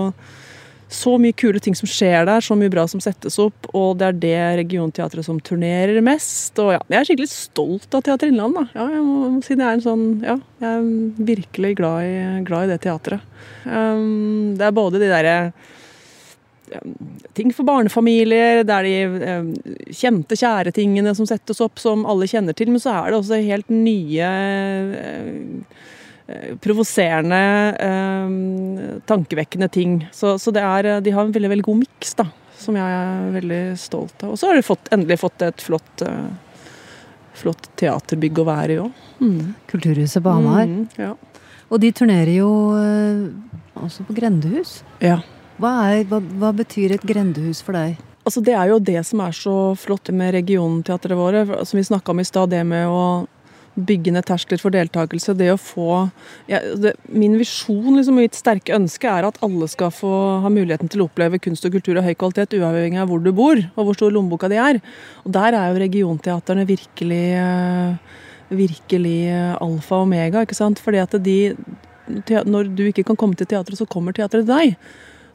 så 0.89 1.17
mye 1.21 1.35
kule 1.37 1.61
ting 1.63 1.77
som 1.77 1.89
skjer 1.91 2.27
der, 2.29 2.45
så 2.45 2.57
mye 2.59 2.73
bra 2.73 2.85
som 2.91 3.03
settes 3.03 3.39
opp. 3.43 3.69
Og 3.75 3.99
det 4.01 4.09
er 4.09 4.19
det 4.23 4.41
regionteatret 4.63 5.27
som 5.27 5.41
turnerer 5.43 6.01
mest. 6.05 6.59
Og 6.63 6.75
ja, 6.77 6.81
jeg 6.93 7.01
er 7.01 7.09
skikkelig 7.11 7.31
stolt 7.33 7.97
av 7.97 8.05
Teater 8.07 8.31
Innland, 8.31 8.59
da. 8.59 8.67
Ja, 8.77 8.89
jeg 8.95 9.05
må, 9.07 9.29
si 9.45 9.59
det 9.59 9.67
er 9.67 9.79
en 9.79 9.85
sånn 9.85 10.05
Ja, 10.25 10.39
jeg 10.63 10.81
er 10.81 10.91
virkelig 11.33 11.77
glad 11.81 12.09
i, 12.09 12.19
glad 12.49 12.69
i 12.69 12.75
det 12.75 12.83
teatret. 12.85 13.25
Um, 13.65 14.55
det 14.59 14.69
er 14.69 14.77
både 14.77 15.01
de 15.03 15.09
derre 15.11 15.37
um, 16.75 16.95
ting 17.37 17.51
for 17.55 17.67
barnefamilier, 17.67 18.63
det 18.67 18.77
er 18.77 18.89
de 18.89 19.25
um, 19.41 19.51
kjente, 19.89 20.39
kjære 20.39 20.75
tingene 20.77 21.17
som 21.17 21.29
settes 21.29 21.61
opp, 21.65 21.81
som 21.83 22.07
alle 22.09 22.29
kjenner 22.31 22.57
til. 22.57 22.71
Men 22.73 22.83
så 22.83 22.95
er 23.01 23.11
det 23.11 23.21
også 23.23 23.41
helt 23.41 23.73
nye 23.73 24.31
Eh, 25.05 25.93
provoserende, 26.61 27.77
eh, 27.81 29.01
tankevekkende 29.07 29.69
ting. 29.69 30.09
Så, 30.13 30.39
så, 30.39 30.51
det 30.51 30.63
er, 30.63 31.01
de 31.01 31.13
har 31.13 31.27
en 31.27 31.35
veldig 31.35 31.51
veldig 31.53 31.67
god 31.67 31.83
miks, 31.83 32.15
da, 32.17 32.29
som 32.59 32.79
jeg 32.79 32.97
er 33.01 33.35
veldig 33.35 33.63
stolt 33.81 34.25
av. 34.25 34.33
Og 34.33 34.41
så 34.41 34.49
har 34.49 34.57
de 34.57 34.65
fått, 34.65 34.89
endelig 34.95 35.21
fått 35.21 35.45
et 35.45 35.65
flott, 35.65 36.07
eh, 36.07 36.65
flott 37.37 37.69
teaterbygg 37.81 38.41
å 38.41 38.49
være 38.49 38.77
i 38.77 38.81
òg. 38.87 39.05
Mm. 39.21 39.53
Kulturhuset 39.71 40.25
på 40.25 40.39
Hamar. 40.39 40.65
Mm, 40.71 40.89
ja. 41.01 41.13
Og 41.69 41.81
de 41.83 41.93
turnerer 41.97 42.33
jo 42.39 42.51
eh, 42.79 43.29
også 43.85 44.07
på 44.09 44.17
grendehus. 44.17 44.79
Ja. 45.05 45.21
Hva, 45.61 45.77
er, 45.93 46.09
hva, 46.11 46.19
hva 46.41 46.51
betyr 46.57 46.97
et 46.97 47.07
grendehus 47.07 47.61
for 47.63 47.77
deg? 47.77 48.01
Altså, 48.25 48.41
det 48.41 48.55
er 48.57 48.71
jo 48.73 48.81
det 48.81 49.03
som 49.05 49.21
er 49.21 49.35
så 49.37 49.55
flott 49.77 50.09
med 50.17 50.33
regionteatret 50.39 51.19
våre. 51.19 51.45
Som 51.69 51.79
vi 51.79 51.85
snakka 51.85 52.15
om 52.15 52.23
i 52.23 52.25
stad, 52.25 52.55
det 52.55 52.63
med 52.65 52.89
å 52.89 53.27
bygge 53.75 54.13
ned 54.15 54.27
terskler 54.29 54.61
for 54.63 54.75
deltakelse. 54.75 55.35
Det 55.39 55.51
å 55.53 55.61
få 55.61 55.89
ja, 56.51 56.61
det, 56.79 56.95
Min 57.11 57.37
visjon, 57.41 57.97
liksom, 57.97 58.19
mitt 58.21 58.37
sterke 58.39 58.77
ønske, 58.77 59.11
er 59.11 59.27
at 59.29 59.41
alle 59.45 59.69
skal 59.71 59.93
få 59.95 60.13
ha 60.45 60.53
muligheten 60.53 60.91
til 60.91 61.03
å 61.03 61.09
oppleve 61.09 61.41
kunst 61.43 61.67
og 61.67 61.75
kultur 61.75 61.99
av 61.99 62.07
høy 62.07 62.15
kvalitet, 62.19 62.57
uavhengig 62.59 63.03
av 63.03 63.11
hvor 63.11 63.23
du 63.25 63.33
bor 63.35 63.59
og 63.59 63.81
hvor 63.81 63.99
stor 63.99 64.15
lommeboka 64.15 64.51
di 64.53 64.61
er. 64.61 64.81
Og 65.25 65.35
der 65.35 65.59
er 65.59 65.73
jo 65.73 65.83
regionteaterne 65.83 66.67
virkelig, 66.69 67.25
eh, 67.41 68.21
virkelig 68.55 69.19
alfa 69.59 69.99
og 69.99 70.07
omega, 70.09 70.45
ikke 70.45 70.59
sant. 70.59 70.83
Fordi 70.83 71.03
at 71.03 71.19
de 71.25 71.39
Når 72.05 72.77
du 72.77 72.83
ikke 72.85 73.03
kan 73.03 73.17
komme 73.17 73.35
til 73.35 73.47
teatret, 73.47 73.79
så 73.79 73.89
kommer 73.89 74.13
teatret 74.13 74.45
til 74.45 74.53
deg. 74.53 74.77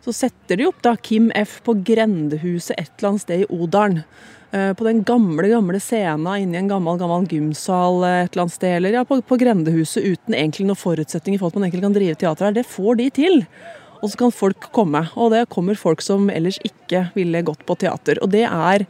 Så 0.05 0.13
setter 0.13 0.60
de 0.60 0.67
opp 0.67 0.84
da 0.86 0.96
Kim 0.96 1.31
F 1.36 1.63
på 1.65 1.74
Grendehuset 1.84 2.75
et 2.77 2.91
eller 3.00 3.10
annet 3.10 3.24
sted 3.24 3.41
i 3.41 3.48
Odalen. 3.50 4.03
Eh, 4.51 4.72
på 4.74 4.86
den 4.88 5.03
gamle 5.06 5.50
gamle 5.51 5.79
scena 5.84 6.39
inni 6.41 6.58
en 6.58 6.72
gammel 6.72 6.98
gammel 6.98 7.27
gymsal 7.29 8.01
eh, 8.08 8.24
et 8.24 8.32
eller 8.34 8.48
annet 8.48 8.56
sted, 8.56 8.77
eller 8.79 8.98
ja, 8.98 9.03
på, 9.06 9.20
på 9.22 9.38
Grendehuset 9.38 10.01
uten 10.01 10.34
egentlig 10.34 10.65
noen 10.65 10.79
forutsetninger 10.79 11.41
for 11.41 11.51
at 11.51 11.60
man 11.60 11.68
egentlig 11.68 11.86
kan 11.86 11.98
drive 11.98 12.18
teater 12.18 12.50
her. 12.50 12.58
Det 12.58 12.65
får 12.65 12.98
de 12.98 13.10
til. 13.13 13.44
Og 14.00 14.10
så 14.10 14.22
kan 14.22 14.34
folk 14.34 14.70
komme. 14.74 15.03
Og 15.20 15.34
det 15.36 15.46
kommer 15.53 15.77
folk 15.77 16.01
som 16.01 16.32
ellers 16.34 16.58
ikke 16.65 17.10
ville 17.18 17.44
gått 17.46 17.65
på 17.68 17.77
teater. 17.77 18.22
Og 18.24 18.32
det 18.34 18.46
er 18.48 18.88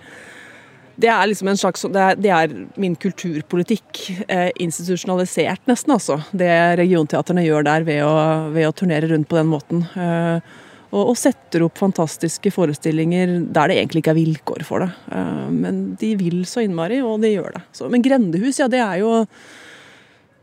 det 0.99 1.07
er 1.07 1.29
liksom 1.31 1.47
en 1.47 1.59
slags 1.59 1.85
det 1.87 2.01
er, 2.03 2.17
det 2.19 2.31
er 2.35 2.55
min 2.79 2.95
kulturpolitikk. 2.99 4.01
Eh, 4.27 4.49
institusjonalisert, 4.63 5.63
nesten, 5.69 5.95
altså. 5.95 6.19
Det 6.31 6.51
regionteatrene 6.79 7.45
gjør 7.45 7.67
der 7.67 7.87
ved 7.87 8.03
å, 8.03 8.15
ved 8.55 8.67
å 8.67 8.73
turnere 8.75 9.11
rundt 9.11 9.29
på 9.31 9.39
den 9.39 9.51
måten. 9.51 9.85
Eh, 9.95 10.57
og, 10.89 11.13
setter 11.19 11.63
opp 11.65 11.77
fantastiske 11.77 12.51
forestillinger 12.53 13.35
der 13.53 13.69
det 13.69 13.79
egentlig 13.79 14.03
ikke 14.03 14.13
er 14.15 14.19
vilkår 14.19 14.65
for 14.65 14.85
det. 14.85 14.89
Eh, 15.13 15.47
men 15.53 15.81
de 16.01 16.13
vil 16.17 16.41
så 16.49 16.63
innmari, 16.65 17.01
og 17.05 17.21
de 17.23 17.35
gjør 17.35 17.57
det. 17.57 17.63
Så, 17.77 17.89
men 17.93 18.05
grendehus, 18.05 18.61
ja, 18.61 18.69
det 18.71 18.83
er 18.83 19.01
jo 19.03 19.23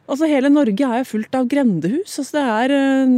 Altså 0.06 0.28
Hele 0.30 0.46
Norge 0.46 0.86
er 0.86 1.00
jo 1.00 1.06
fullt 1.08 1.32
av 1.34 1.48
grendehus. 1.50 2.12
Altså 2.20 2.36
det, 2.36 2.42
er, 2.46 2.74
eh, 2.76 3.14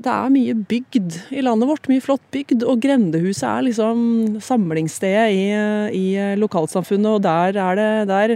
det 0.00 0.12
er 0.14 0.30
mye 0.32 0.54
bygd 0.70 1.18
i 1.36 1.42
landet 1.44 1.68
vårt. 1.68 1.90
Mye 1.92 2.00
flott 2.00 2.24
bygd. 2.32 2.64
Og 2.64 2.80
grendehuset 2.80 3.44
er 3.44 3.66
liksom 3.66 4.00
samlingsstedet 4.40 5.26
i, 5.36 5.44
i 6.00 6.06
lokalsamfunnet. 6.40 7.10
Og 7.18 7.20
der 7.26 7.60
er 7.60 7.76
det 7.76 7.90
der, 8.08 8.34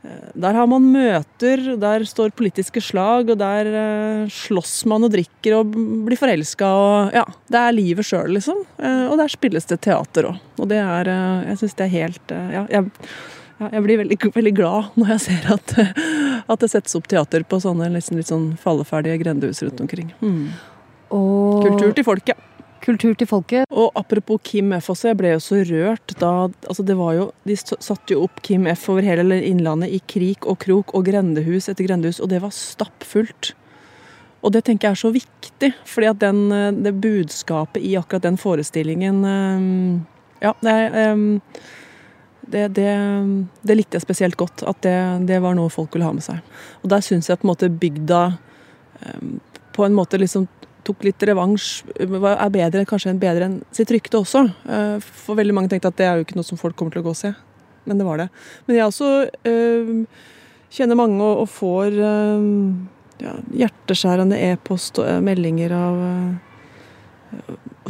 der 0.00 0.56
har 0.56 0.68
man 0.70 0.86
møter, 0.88 1.60
der 1.80 2.04
står 2.08 2.32
politiske 2.32 2.80
slag, 2.80 3.28
og 3.28 3.36
der 3.40 3.68
uh, 3.68 4.30
slåss 4.32 4.86
man 4.88 5.04
og 5.04 5.12
drikker 5.12 5.58
og 5.58 5.74
blir 6.06 6.16
forelska 6.20 6.70
og 6.72 7.18
Ja, 7.18 7.26
det 7.52 7.60
er 7.60 7.76
livet 7.76 8.08
sjøl, 8.08 8.32
liksom. 8.38 8.62
Uh, 8.80 9.10
og 9.10 9.18
der 9.20 9.32
spilles 9.32 9.68
det 9.68 9.82
teater 9.84 10.30
òg. 10.30 10.40
Og 10.60 10.70
det 10.70 10.80
er 10.80 11.12
uh, 11.12 11.44
Jeg 11.50 11.60
syns 11.60 11.76
det 11.76 11.86
er 11.86 11.94
helt 11.98 12.34
Ja, 12.36 12.64
jeg 12.72 12.88
jeg 13.60 13.84
blir 13.84 13.98
veldig, 14.00 14.16
veldig, 14.38 14.52
glad 14.56 14.94
når 14.96 15.10
jeg 15.14 15.22
ser 15.26 15.50
at, 15.52 15.74
at, 16.50 16.62
det 16.62 16.70
settes 16.72 16.96
opp 16.96 17.10
teater 17.12 17.44
på 17.44 17.58
sånne 17.60 17.90
liksom 17.92 18.16
litt 18.16 18.30
sånn 18.30 18.54
falleferdige 18.56 19.20
grendehus 19.20 19.60
rundt 19.66 19.82
omkring. 19.84 20.14
Mm. 20.24 20.46
Og... 21.12 21.66
Kultur 21.66 21.92
til 21.92 22.06
folket. 22.06 22.40
Kultur 22.80 23.16
til 23.18 23.28
folket. 23.28 23.68
Og 23.68 23.92
apropos 23.98 24.40
Kim 24.44 24.72
F 24.78 24.90
også, 24.94 25.10
jeg 25.10 25.18
ble 25.20 25.34
jo 25.34 25.40
så 25.44 25.60
rørt 25.68 26.14
da 26.20 26.32
altså 26.48 26.84
det 26.86 26.96
var 26.96 27.16
jo, 27.18 27.26
De 27.44 27.56
satte 27.60 28.14
jo 28.14 28.24
opp 28.24 28.40
Kim 28.46 28.68
F 28.72 28.88
over 28.92 29.04
hele 29.04 29.40
Innlandet 29.44 29.92
i 29.92 30.00
krik 30.00 30.48
og 30.48 30.60
krok 30.64 30.94
og 30.96 31.04
grendehus 31.08 31.68
etter 31.68 31.88
grendehus, 31.88 32.22
og 32.22 32.30
det 32.32 32.40
var 32.44 32.54
stappfullt. 32.56 33.52
Og 34.40 34.54
det 34.54 34.64
tenker 34.64 34.88
jeg 34.88 34.96
er 34.96 35.02
så 35.02 35.10
viktig, 35.12 35.70
fordi 35.84 36.08
at 36.08 36.20
den, 36.22 36.40
det 36.80 36.94
budskapet 37.02 37.84
i 37.84 37.92
akkurat 38.00 38.24
den 38.24 38.40
forestillingen 38.40 39.20
Ja, 40.40 40.54
det 40.64 40.72
er 40.72 41.20
det, 42.50 42.62
det, 42.74 42.92
det, 43.62 43.74
likte 43.76 43.98
jeg 43.98 44.02
spesielt 44.02 44.36
godt. 44.40 44.64
At 44.66 44.80
det, 44.82 45.36
var 45.44 45.54
noe 45.54 45.70
folk 45.70 45.92
ville 45.94 46.08
ha 46.08 46.14
med 46.16 46.24
seg. 46.24 46.40
Og 46.80 46.88
der 46.90 47.04
syns 47.04 47.28
jeg 47.28 47.38
på 47.38 47.46
en 47.46 47.52
måte 47.52 47.68
bygda 47.70 48.22
på 49.76 49.84
en 49.84 49.94
måte 49.94 50.18
liksom 50.18 50.48
tok 50.86 51.04
litt 51.06 51.22
revansj. 51.28 51.68
Er 52.00 52.52
bedre, 52.54 52.86
kanskje 52.88 53.14
bedre 53.20 53.48
enn 53.48 53.60
sitt 53.76 53.92
rykte 53.94 54.20
også. 54.20 54.46
Uh, 54.66 54.98
for 55.00 55.38
veldig 55.38 55.56
mange 55.56 55.72
tenkte 55.72 55.92
at 55.92 56.00
det 56.00 56.08
er 56.08 56.18
jo 56.18 56.26
ikke 56.26 56.38
noe 56.38 56.48
som 56.48 56.60
folk 56.60 56.76
kommer 56.78 56.94
til 56.94 57.04
å 57.04 57.08
gå 57.08 57.14
og 57.14 57.20
se. 57.20 57.32
Men 57.88 58.00
det 58.00 58.06
var 58.06 58.20
det. 58.20 58.28
Men 58.66 58.76
jeg 58.76 58.90
også 58.90 59.10
øh, 59.48 59.92
kjenner 60.70 60.98
mange 61.00 61.24
og, 61.24 61.46
og 61.46 61.48
får 61.48 61.96
øh, 61.96 62.42
ja, 63.24 63.32
hjerteskjærende 63.62 64.36
e-post 64.50 65.00
og 65.00 65.24
meldinger 65.24 65.72
av 65.74 66.02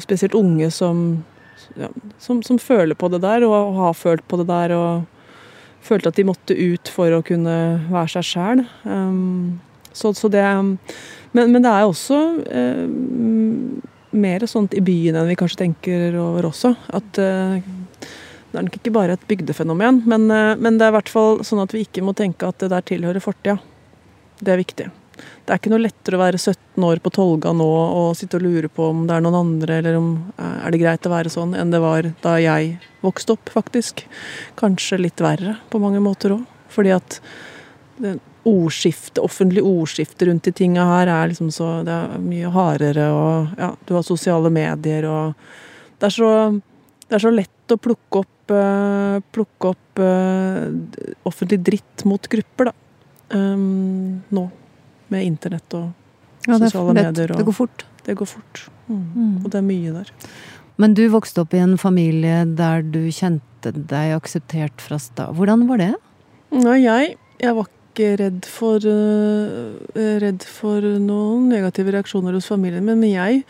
spesielt 0.00 0.36
unge 0.38 0.70
som 0.72 1.02
ja, 1.78 1.88
som, 2.18 2.42
som, 2.42 2.58
føler 2.58 2.94
på 2.94 3.08
det 3.12 3.22
der, 3.22 3.44
og 3.46 3.74
har 3.76 3.94
følt 3.94 4.26
på 4.28 4.40
det 4.40 4.48
der. 4.50 4.74
Og 4.76 5.84
følte 5.84 6.10
at 6.10 6.18
de 6.18 6.26
måtte 6.28 6.56
ut 6.56 6.90
for 6.92 7.14
å 7.16 7.24
kunne 7.24 7.56
være 7.90 8.14
seg 8.16 8.26
sjæl. 8.26 8.64
Um, 8.84 9.60
så, 9.92 10.12
så, 10.14 10.30
det 10.32 10.44
men, 11.32 11.52
men, 11.52 11.60
det 11.62 11.70
er 11.70 11.86
også 11.86 12.20
eh, 12.50 12.84
mer 14.10 14.46
sånt 14.50 14.74
i 14.74 14.82
byen 14.84 15.18
enn 15.18 15.30
vi 15.30 15.38
kanskje 15.38 15.64
tenker 15.64 16.16
over 16.20 16.50
også. 16.50 16.74
At 16.96 17.20
eh, 17.22 17.58
det 18.50 18.58
er 18.58 18.66
nok 18.66 18.80
ikke 18.80 18.94
bare 18.94 19.14
et 19.14 19.26
bygdefenomen, 19.30 20.02
men, 20.10 20.30
eh, 20.34 20.54
men 20.58 20.78
det 20.78 20.86
er 20.86 20.94
i 20.94 20.98
hvert 20.98 21.12
fall 21.12 21.44
sånn 21.46 21.62
at 21.62 21.74
vi 21.76 21.84
ikke 21.86 22.04
må 22.06 22.16
tenke 22.18 22.48
at 22.48 22.62
det 22.62 22.72
der 22.72 22.86
tilhører 22.92 23.22
fortida. 23.24 23.60
Det 24.40 24.54
er 24.54 24.62
viktig 24.62 24.90
det 25.20 25.52
er 25.52 25.60
ikke 25.60 25.72
noe 25.72 25.82
lettere 25.82 26.16
å 26.16 26.22
være 26.22 26.38
17 26.38 26.84
år 26.86 27.00
på 27.02 27.12
Tolga 27.14 27.52
nå 27.56 27.66
og 27.66 28.16
sitte 28.18 28.38
og 28.38 28.44
lure 28.44 28.70
på 28.72 28.90
om 28.92 29.02
det 29.08 29.16
er 29.16 29.24
noen 29.24 29.38
andre, 29.40 29.80
eller 29.80 29.98
om 29.98 30.10
eh, 30.36 30.56
er 30.66 30.72
det 30.72 30.82
greit 30.82 31.08
å 31.08 31.12
være 31.12 31.32
sånn, 31.32 31.56
enn 31.58 31.72
det 31.72 31.82
var 31.82 32.10
da 32.24 32.36
jeg 32.40 32.76
vokste 33.04 33.36
opp, 33.36 33.52
faktisk. 33.52 34.04
Kanskje 34.60 35.00
litt 35.00 35.22
verre 35.24 35.56
på 35.72 35.80
mange 35.82 36.02
måter 36.04 36.36
òg. 36.36 36.44
Fordi 36.70 36.92
at 36.94 37.18
det 38.00 38.18
ordskifte, 38.48 39.20
offentlig 39.20 39.62
ordskifte 39.66 40.28
rundt 40.28 40.46
de 40.48 40.52
tinga 40.56 40.86
her 40.88 41.10
er 41.12 41.30
liksom 41.30 41.50
så 41.52 41.82
Det 41.86 41.92
er 41.92 42.22
mye 42.24 42.50
hardere, 42.54 43.06
og 43.12 43.60
ja, 43.60 43.70
du 43.86 43.94
har 43.96 44.06
sosiale 44.06 44.50
medier 44.52 45.06
og 45.10 45.34
Det 46.00 46.08
er 46.08 46.14
så, 46.14 46.30
det 47.06 47.18
er 47.18 47.24
så 47.26 47.32
lett 47.34 47.74
å 47.74 47.78
plukke 47.78 48.22
opp, 48.22 48.52
uh, 48.54 49.20
plukke 49.34 49.72
opp 49.74 50.00
uh, 50.00 50.70
offentlig 51.28 51.60
dritt 51.62 52.04
mot 52.08 52.28
grupper, 52.32 52.70
da. 52.70 52.72
Um, 53.36 54.22
nå 54.34 54.46
med 55.10 55.26
internett 55.26 55.76
og 55.76 55.90
ja, 56.46 56.56
sosiale 56.56 56.94
medier. 56.96 57.34
Og, 57.34 57.42
det 57.42 57.46
går 57.46 57.56
fort. 57.56 57.84
Det 58.06 58.16
går 58.18 58.30
fort. 58.30 58.62
Mm. 58.88 59.02
Mm. 59.14 59.34
Og 59.44 59.50
det 59.52 59.60
er 59.60 59.66
mye 59.66 59.92
der. 59.98 60.12
Men 60.80 60.94
du 60.96 61.02
vokste 61.12 61.44
opp 61.44 61.54
i 61.54 61.60
en 61.60 61.76
familie 61.78 62.44
der 62.56 62.86
du 62.86 63.02
kjente 63.12 63.74
deg 63.74 64.14
akseptert 64.16 64.80
fra 64.80 64.98
stad. 65.02 65.34
Hvordan 65.36 65.66
var 65.68 65.82
det? 65.82 65.92
Nei, 66.56 66.78
jeg, 66.86 67.12
jeg 67.42 67.56
var 67.58 67.68
ikke 67.68 67.79
redd 67.98 68.46
for, 68.46 68.78
uh, 68.86 69.76
redd 70.22 70.44
for 70.46 70.80
noen 70.80 71.48
negative 71.50 71.92
reaksjoner 71.96 72.36
hos 72.36 72.50
familien 72.50 72.84
min, 72.84 73.00
men 73.00 73.10
jeg 73.10 73.44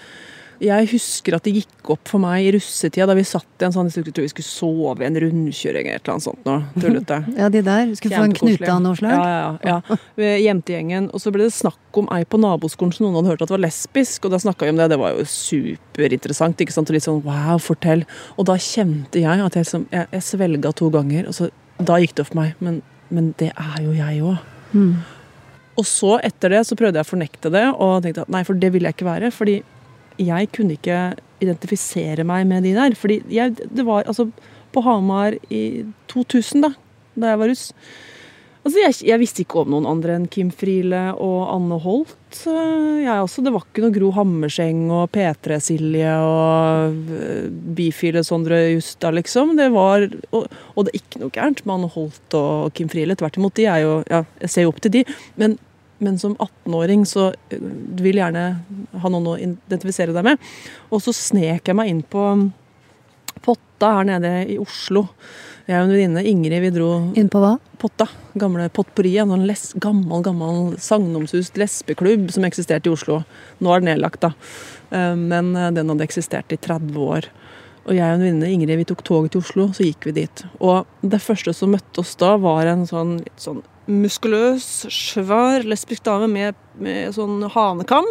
jeg 0.60 0.90
husker 0.90 1.38
at 1.38 1.46
det 1.46 1.54
gikk 1.56 1.90
opp 1.94 2.10
for 2.10 2.20
meg 2.20 2.44
i 2.44 2.50
russetida 2.52 3.06
da 3.08 3.14
vi 3.16 3.24
satt 3.24 3.62
i 3.62 3.64
en 3.64 3.72
sånn 3.72 3.88
Jeg 3.88 4.12
tror 4.12 4.26
vi 4.26 4.32
skulle 4.32 4.48
sove 4.48 5.00
i 5.00 5.06
en 5.06 5.16
rundkjøring 5.22 5.88
eller 5.88 5.96
et 5.96 6.04
eller 6.04 6.14
annet 6.14 6.26
sånt 6.26 6.48
noe. 6.48 6.58
Tullete. 6.76 7.18
ja, 7.40 7.48
de 7.52 7.62
der. 7.64 7.94
Skulle 7.96 8.20
få 8.20 8.26
en 8.28 8.36
knute 8.36 8.68
av 8.68 8.82
noe 8.84 8.98
slag? 8.98 9.14
Ja, 9.16 9.38
ja, 9.64 9.78
ja. 10.20 10.34
Jentegjengen. 10.44 11.08
Og 11.16 11.24
så 11.24 11.32
ble 11.32 11.46
det 11.46 11.56
snakk 11.56 12.00
om 12.02 12.10
ei 12.12 12.26
på 12.28 12.40
naboskolen 12.42 12.92
som 12.92 13.06
noen 13.06 13.22
hadde 13.22 13.32
hørt 13.32 13.46
at 13.46 13.54
var 13.54 13.64
lesbisk, 13.64 14.28
og 14.28 14.36
da 14.36 14.42
snakka 14.44 14.68
vi 14.68 14.74
om 14.74 14.82
det. 14.82 14.90
Det 14.92 15.00
var 15.00 15.16
jo 15.16 15.26
superinteressant. 15.32 16.60
ikke 16.60 16.76
sant? 16.76 16.92
Og 16.92 16.98
litt 16.98 17.08
sånn 17.08 17.24
wow, 17.24 17.56
fortell. 17.64 18.04
Og 18.36 18.50
da 18.52 18.60
kjente 18.60 19.24
jeg 19.24 19.46
at 19.46 19.56
jeg, 19.56 19.64
liksom, 19.64 19.88
jeg, 19.94 20.12
jeg 20.12 20.28
svelga 20.28 20.76
to 20.76 20.92
ganger, 20.92 21.30
og 21.30 21.40
så 21.40 21.48
da 21.80 21.96
gikk 22.02 22.18
det 22.18 22.26
opp 22.26 22.34
for 22.34 22.42
meg. 22.42 22.60
Men, 22.60 22.82
men 23.14 23.32
det 23.40 23.50
er 23.54 23.80
jo 23.84 23.94
jeg 23.96 24.22
òg. 24.26 24.46
Mm. 24.72 24.94
Og 25.80 25.86
så, 25.88 26.16
etter 26.26 26.52
det, 26.52 26.64
så 26.68 26.76
prøvde 26.78 27.00
jeg 27.00 27.08
å 27.08 27.10
fornekte 27.10 27.52
det, 27.52 27.66
og 27.72 28.02
tenkte 28.04 28.26
at 28.26 28.32
nei, 28.32 28.42
for 28.46 28.58
det 28.58 28.72
vil 28.74 28.86
jeg 28.86 28.96
ikke 28.96 29.08
være. 29.08 29.30
fordi 29.34 29.60
jeg 30.20 30.50
kunne 30.52 30.76
ikke 30.76 31.00
identifisere 31.40 32.26
meg 32.28 32.46
med 32.48 32.66
de 32.66 32.74
der. 32.76 32.94
Fordi 32.98 33.20
jeg, 33.32 33.56
det 33.56 33.86
var 33.86 34.04
altså 34.04 34.30
På 34.70 34.84
Hamar 34.86 35.34
i 35.50 35.82
2000, 36.12 36.62
da, 36.62 36.68
da 37.18 37.32
jeg 37.32 37.38
var 37.40 37.48
russ 37.50 37.70
Altså, 38.60 38.76
jeg, 38.82 38.96
jeg, 39.08 39.20
visste 39.22 39.40
ikke 39.40 39.62
om 39.62 39.70
noen 39.72 39.86
andre 39.88 40.18
enn 40.18 40.26
Kim 40.28 40.50
Friele 40.52 41.14
og 41.16 41.38
Anne 41.48 41.78
Holt. 41.80 42.16
Jeg 42.36 43.08
også, 43.08 43.40
det 43.46 43.54
var 43.54 43.64
ikke 43.64 43.86
noe 43.86 43.94
Gro 43.94 44.10
Hammerseng 44.18 44.82
og 44.92 45.08
P3-Silje 45.14 46.12
og 46.26 47.14
eh, 47.16 47.48
Bifile 47.48 48.20
Sondre 48.26 48.60
Justa, 48.74 49.14
liksom. 49.16 49.56
Det 49.56 49.70
var, 49.72 50.04
og, 50.28 50.44
og, 50.74 50.84
det 50.84 50.92
er 50.92 51.00
ikke 51.00 51.24
noe 51.24 51.34
gærent 51.38 51.64
med 51.64 51.76
Anne 51.78 51.90
Holt 51.96 52.36
og 52.36 52.76
Kim 52.76 52.92
Friele. 52.92 53.16
Tvert 53.16 53.40
imot, 53.40 53.56
de 53.56 53.66
er 53.70 53.82
jo 53.86 53.98
Ja, 54.10 54.22
jeg 54.44 54.52
ser 54.52 54.68
jo 54.68 54.74
opp 54.74 54.84
til 54.84 54.98
de. 55.00 55.04
Men 55.40 55.56
men 56.00 56.16
som 56.18 56.32
18-åring 56.36 57.02
så 57.04 57.26
eh, 57.52 57.60
du 57.60 58.00
vil 58.04 58.20
gjerne 58.20 58.44
ha 59.02 59.10
noen 59.12 59.26
å 59.28 59.36
identifisere 59.36 60.14
deg 60.16 60.24
med. 60.30 60.40
Og 60.88 61.02
så 61.04 61.12
snek 61.12 61.68
jeg 61.68 61.76
meg 61.76 61.90
inn 61.92 62.00
på 62.00 62.24
Potta 63.44 63.94
her 63.98 64.08
nede 64.08 64.32
i 64.52 64.58
Oslo. 64.60 65.06
Jeg 65.70 65.78
og 65.78 65.86
en 65.86 65.92
venninne, 65.94 66.22
Ingrid, 66.26 66.62
vi 66.64 66.70
dro 66.74 66.88
Inn 67.18 67.28
på 67.30 67.40
hva? 67.42 67.54
Potta. 67.80 68.08
Gamle 68.40 68.66
Potpurriet. 68.74 69.22
En 69.22 69.46
les, 69.46 69.68
gammel, 69.80 70.24
gammel 70.26 70.74
sagnomsust 70.82 71.60
lesbeklubb 71.60 72.28
som 72.34 72.46
eksisterte 72.48 72.90
i 72.90 72.94
Oslo. 72.94 73.20
Nå 73.62 73.72
er 73.72 73.82
den 73.82 73.92
nedlagt, 73.92 74.24
da. 74.24 74.32
Eh, 74.90 75.14
men 75.16 75.54
eh, 75.54 75.70
den 75.76 75.92
hadde 75.92 76.06
eksistert 76.08 76.52
i 76.52 76.58
30 76.58 76.98
år. 77.06 77.30
Og 77.86 77.94
jeg 77.96 78.04
og 78.04 78.18
en 78.18 78.24
venninne, 78.26 78.50
Ingrid, 78.52 78.82
vi 78.82 78.88
tok 78.90 79.04
toget 79.06 79.34
til 79.34 79.44
Oslo, 79.44 79.68
så 79.76 79.86
gikk 79.86 80.10
vi 80.10 80.16
dit. 80.20 80.44
Og 80.58 80.88
det 81.06 81.22
første 81.24 81.54
som 81.56 81.72
møtte 81.72 82.02
oss 82.02 82.12
da, 82.20 82.34
var 82.40 82.68
en 82.68 82.84
sånn, 82.90 83.16
litt 83.24 83.40
sånn 83.40 83.62
muskuløs, 83.90 84.66
svær 84.92 85.64
lesbisk 85.66 86.04
dame 86.06 86.28
med, 86.30 86.58
med 86.82 87.14
sånn 87.16 87.42
hanekam, 87.54 88.06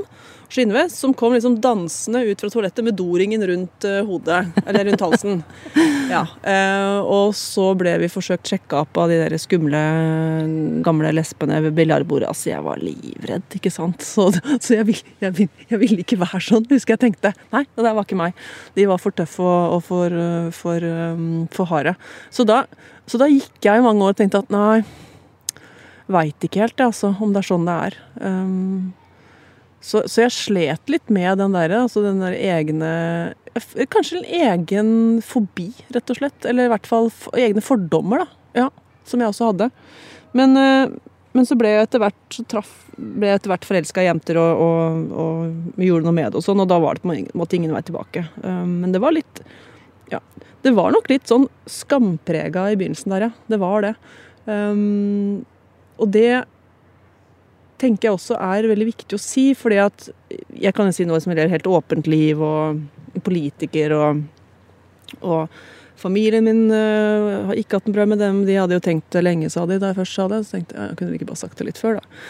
skinnvest, 0.50 0.98
som 0.98 1.14
kom 1.14 1.36
liksom 1.36 1.60
dansende 1.62 2.24
ut 2.26 2.42
fra 2.42 2.50
toalettet 2.50 2.86
med 2.86 2.96
doringen 2.98 3.44
rundt 3.46 3.86
uh, 3.86 4.02
hodet, 4.08 4.48
eller 4.66 4.90
rundt 4.90 5.08
halsen. 5.08 5.44
Ja. 6.10 6.24
Uh, 6.42 7.06
og 7.06 7.36
så 7.38 7.68
ble 7.78 7.92
vi 8.02 8.08
forsøkt 8.10 8.50
sjekka 8.50 8.80
opp 8.82 8.98
av 8.98 9.12
de 9.12 9.20
der 9.20 9.36
skumle, 9.38 9.78
gamle 10.82 11.12
lesbene 11.14 11.60
ved 11.62 11.76
biljardbordet. 11.78 12.32
Altså, 12.32 12.48
jeg 12.50 12.64
var 12.66 12.82
livredd, 12.82 13.46
ikke 13.60 13.70
sant. 13.70 14.02
Så, 14.02 14.32
så 14.34 14.80
jeg, 14.80 14.88
vil, 14.88 15.04
jeg, 15.22 15.36
vil, 15.38 15.52
jeg, 15.70 15.80
ville 15.84 16.02
ikke 16.02 16.18
være 16.24 16.42
sånn, 16.48 16.66
husker 16.72 16.96
jeg 16.96 17.04
tenkte. 17.04 17.36
Nei, 17.54 17.62
det 17.70 17.86
der 17.86 17.94
var 17.94 18.08
ikke 18.10 18.18
meg. 18.18 18.42
De 18.74 18.88
var 18.90 18.98
for 19.04 19.14
tøffe 19.14 19.46
og, 19.46 19.76
og 19.76 19.86
for, 19.86 20.18
for, 20.58 20.80
for, 20.80 20.88
um, 21.14 21.46
for 21.54 21.70
harde. 21.70 21.94
Så 22.34 22.48
da, 22.50 22.64
så 23.06 23.22
da 23.22 23.30
gikk 23.30 23.70
jeg 23.70 23.82
i 23.84 23.86
mange 23.86 24.06
år 24.06 24.18
og 24.18 24.20
tenkte 24.24 24.42
at 24.42 24.50
nei 24.54 24.82
Veit 26.10 26.46
ikke 26.46 26.64
helt, 26.64 26.82
altså, 26.82 27.12
om 27.22 27.36
det 27.36 27.44
er 27.44 27.50
sånn 27.52 27.68
det 27.68 27.76
er. 27.90 27.98
Um, 28.24 28.94
så, 29.80 30.02
så, 30.10 30.26
jeg 30.26 30.36
slet 30.36 30.92
litt 30.92 31.12
med 31.14 31.40
den 31.40 31.54
der, 31.56 31.72
altså 31.86 32.04
den 32.04 32.20
der 32.20 32.36
egne 32.36 32.90
Kanskje 33.92 34.20
en 34.20 34.28
egen 34.40 34.90
fobi, 35.26 35.70
rett 35.94 36.12
og 36.12 36.20
slett. 36.20 36.46
Eller 36.48 36.68
i 36.68 36.72
hvert 36.72 36.88
fall 36.88 37.10
egne 37.38 37.64
fordommer, 37.66 38.24
da. 38.24 38.60
Ja, 38.62 38.68
som 39.10 39.24
jeg 39.24 39.32
også 39.32 39.50
hadde. 39.50 39.70
Men, 40.38 40.54
eh, 40.60 40.92
men 41.36 41.48
så 41.48 41.58
ble 41.60 41.72
jeg 41.74 41.88
etter 41.88 42.04
hvert 42.04 42.38
traff, 42.52 42.70
ble 42.96 43.32
jeg 43.32 43.40
etter 43.40 43.52
hvert 43.52 43.68
forelska 43.68 44.04
i 44.04 44.08
jenter 44.08 44.40
og, 44.40 44.62
og, 44.64 45.02
og, 45.24 45.82
gjorde 45.82 46.08
noe 46.08 46.18
med 46.20 46.32
det 46.32 46.40
og 46.40 46.46
sånn, 46.46 46.62
og 46.64 46.70
da 46.72 46.78
var 46.82 46.98
det 46.98 47.04
på 47.04 47.12
en 47.16 47.28
måte 47.42 47.58
ingen 47.58 47.74
vei 47.76 47.84
tilbake. 47.88 48.28
Um, 48.44 48.80
men 48.84 48.96
det 48.96 49.04
var 49.04 49.16
litt 49.18 49.44
Ja. 50.14 50.22
Det 50.62 50.74
var 50.76 50.92
nok 50.92 51.08
litt 51.08 51.30
sånn 51.30 51.48
skamprega 51.72 52.66
i 52.70 52.78
begynnelsen 52.80 53.16
der, 53.16 53.30
ja. 53.30 53.32
Det 53.50 53.60
var 53.62 53.86
det. 53.86 53.94
Um, 54.46 55.46
og 56.00 56.10
det 56.16 56.44
tenker 57.80 58.10
jeg 58.10 58.18
også 58.18 58.38
er 58.44 58.68
veldig 58.68 58.90
viktig 58.90 59.16
å 59.16 59.22
si, 59.22 59.50
fordi 59.56 59.80
at 59.82 60.10
jeg 60.60 60.76
kan 60.76 60.90
jo 60.90 60.96
si 60.96 61.08
noe 61.08 61.20
som 61.24 61.32
gjelder 61.32 61.54
helt 61.54 61.70
åpent 61.70 62.10
liv 62.12 62.42
og 62.44 62.82
politiker 63.24 63.96
og, 63.96 64.24
og 65.22 65.62
familien 66.00 66.46
min 66.46 66.66
uh, 66.72 67.50
har 67.50 67.60
ikke 67.60 67.80
hatt 67.80 67.90
en 67.90 67.96
bra 67.96 68.06
med 68.10 68.22
dem. 68.24 68.44
De 68.48 68.58
hadde 68.60 68.78
jo 68.78 68.84
tenkt 68.84 69.10
det 69.16 69.24
lenge, 69.26 69.52
sa 69.52 69.66
de 69.70 69.80
da 69.80 69.92
jeg 69.92 70.00
først 70.02 70.20
sa 70.20 70.28
det. 70.32 70.44
Så 70.46 70.58
tenkte 70.58 70.78
jeg 70.78 70.92
jeg 70.92 71.00
kunne 71.00 71.18
ikke 71.18 71.30
bare 71.32 71.44
sagt 71.44 71.60
det 71.60 71.70
litt 71.70 71.82
før, 71.82 72.00
da. 72.00 72.24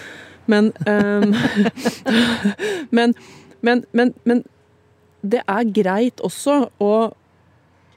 Men, 0.50 0.72
um, 0.90 1.36
men, 2.98 3.14
men, 3.66 3.84
men, 3.94 4.14
men, 4.26 4.46
det 5.20 5.42
er 5.52 5.74
greit 5.76 6.22
også 6.24 6.70
å, 6.80 6.94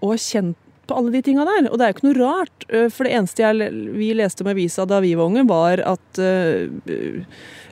å 0.02 0.14
kjenne 0.18 0.58
på 0.92 1.00
alle 1.00 1.14
de 1.14 1.22
tinga 1.24 1.46
der. 1.48 1.70
Og 1.70 1.78
det 1.78 1.86
er 1.86 1.92
jo 1.92 1.96
ikke 1.96 2.08
noe 2.10 2.20
rart. 2.20 2.68
Eh, 2.68 2.88
for 2.92 3.08
det 3.08 3.16
eneste 3.16 3.44
jeg, 3.44 3.72
vi 3.96 4.12
leste 4.18 4.44
med 4.44 4.56
avisa 4.56 4.86
da 4.88 5.00
vi 5.04 5.14
var 5.18 5.30
unge, 5.30 5.46
var 5.48 5.82
at 5.88 6.20
uh, 6.20 7.26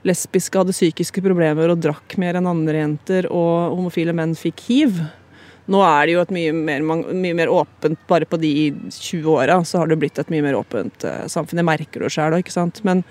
lesbiske 0.08 0.60
hadde 0.60 0.74
psykiske 0.74 1.22
problemer 1.24 1.72
og 1.72 1.82
drakk 1.84 2.16
mer 2.20 2.38
enn 2.40 2.48
andre 2.48 2.80
jenter, 2.80 3.28
og 3.28 3.76
homofile 3.76 4.16
menn 4.16 4.36
fikk 4.38 4.64
hiv. 4.70 5.02
Nå 5.70 5.82
er 5.86 6.08
det 6.08 6.16
jo 6.16 6.22
et 6.24 6.32
mye 6.34 6.54
mer, 6.56 6.82
mye 6.82 7.36
mer 7.36 7.50
åpent 7.52 8.00
Bare 8.10 8.26
på 8.26 8.40
de 8.42 8.72
20 8.90 9.28
åra 9.30 9.60
så 9.68 9.78
har 9.78 9.90
det 9.90 10.00
blitt 10.00 10.18
et 10.18 10.32
mye 10.32 10.42
mer 10.42 10.56
åpent 10.58 11.06
uh, 11.06 11.28
samfunn. 11.30 11.60
Jeg 11.60 11.68
merker 11.68 12.06
det 12.06 12.14
sjøl 12.14 12.40
òg. 12.40 12.50
Men, 12.88 13.04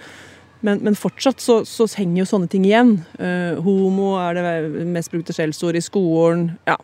men, 0.66 0.82
men, 0.84 0.98
fortsatt 0.98 1.40
så, 1.44 1.62
så, 1.70 1.88
henger 1.96 2.24
jo 2.24 2.30
sånne 2.34 2.52
ting 2.52 2.66
igjen. 2.68 2.98
Uh, 3.22 3.62
homo 3.64 4.16
er 4.20 4.40
det 4.40 4.88
mest 4.90 5.14
brukte 5.14 5.36
skjellsord 5.38 5.78
i 5.80 5.86
skolen. 5.86 6.50
Ja, 6.68 6.80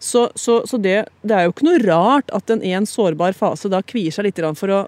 så, 0.00 0.30
så, 0.34 0.62
så 0.66 0.78
det, 0.80 1.04
det, 1.20 1.36
er 1.36 1.44
jo 1.44 1.52
ikke 1.52 1.66
noe 1.66 1.80
rart 1.84 2.32
at 2.32 2.50
en 2.50 2.62
i 2.64 2.72
en 2.72 2.88
sårbar 2.88 3.36
fase 3.36 3.68
da 3.68 3.82
kvier 3.84 4.14
seg 4.14 4.30
litt 4.30 4.40
for 4.56 4.72
å 4.72 4.80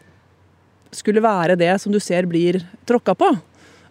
skulle 0.93 1.23
være 1.25 1.57
det 1.61 1.73
som 1.81 1.93
du 1.93 2.01
ser 2.01 2.29
blir 2.29 2.63
tråkka 2.89 3.15
på. 3.21 3.29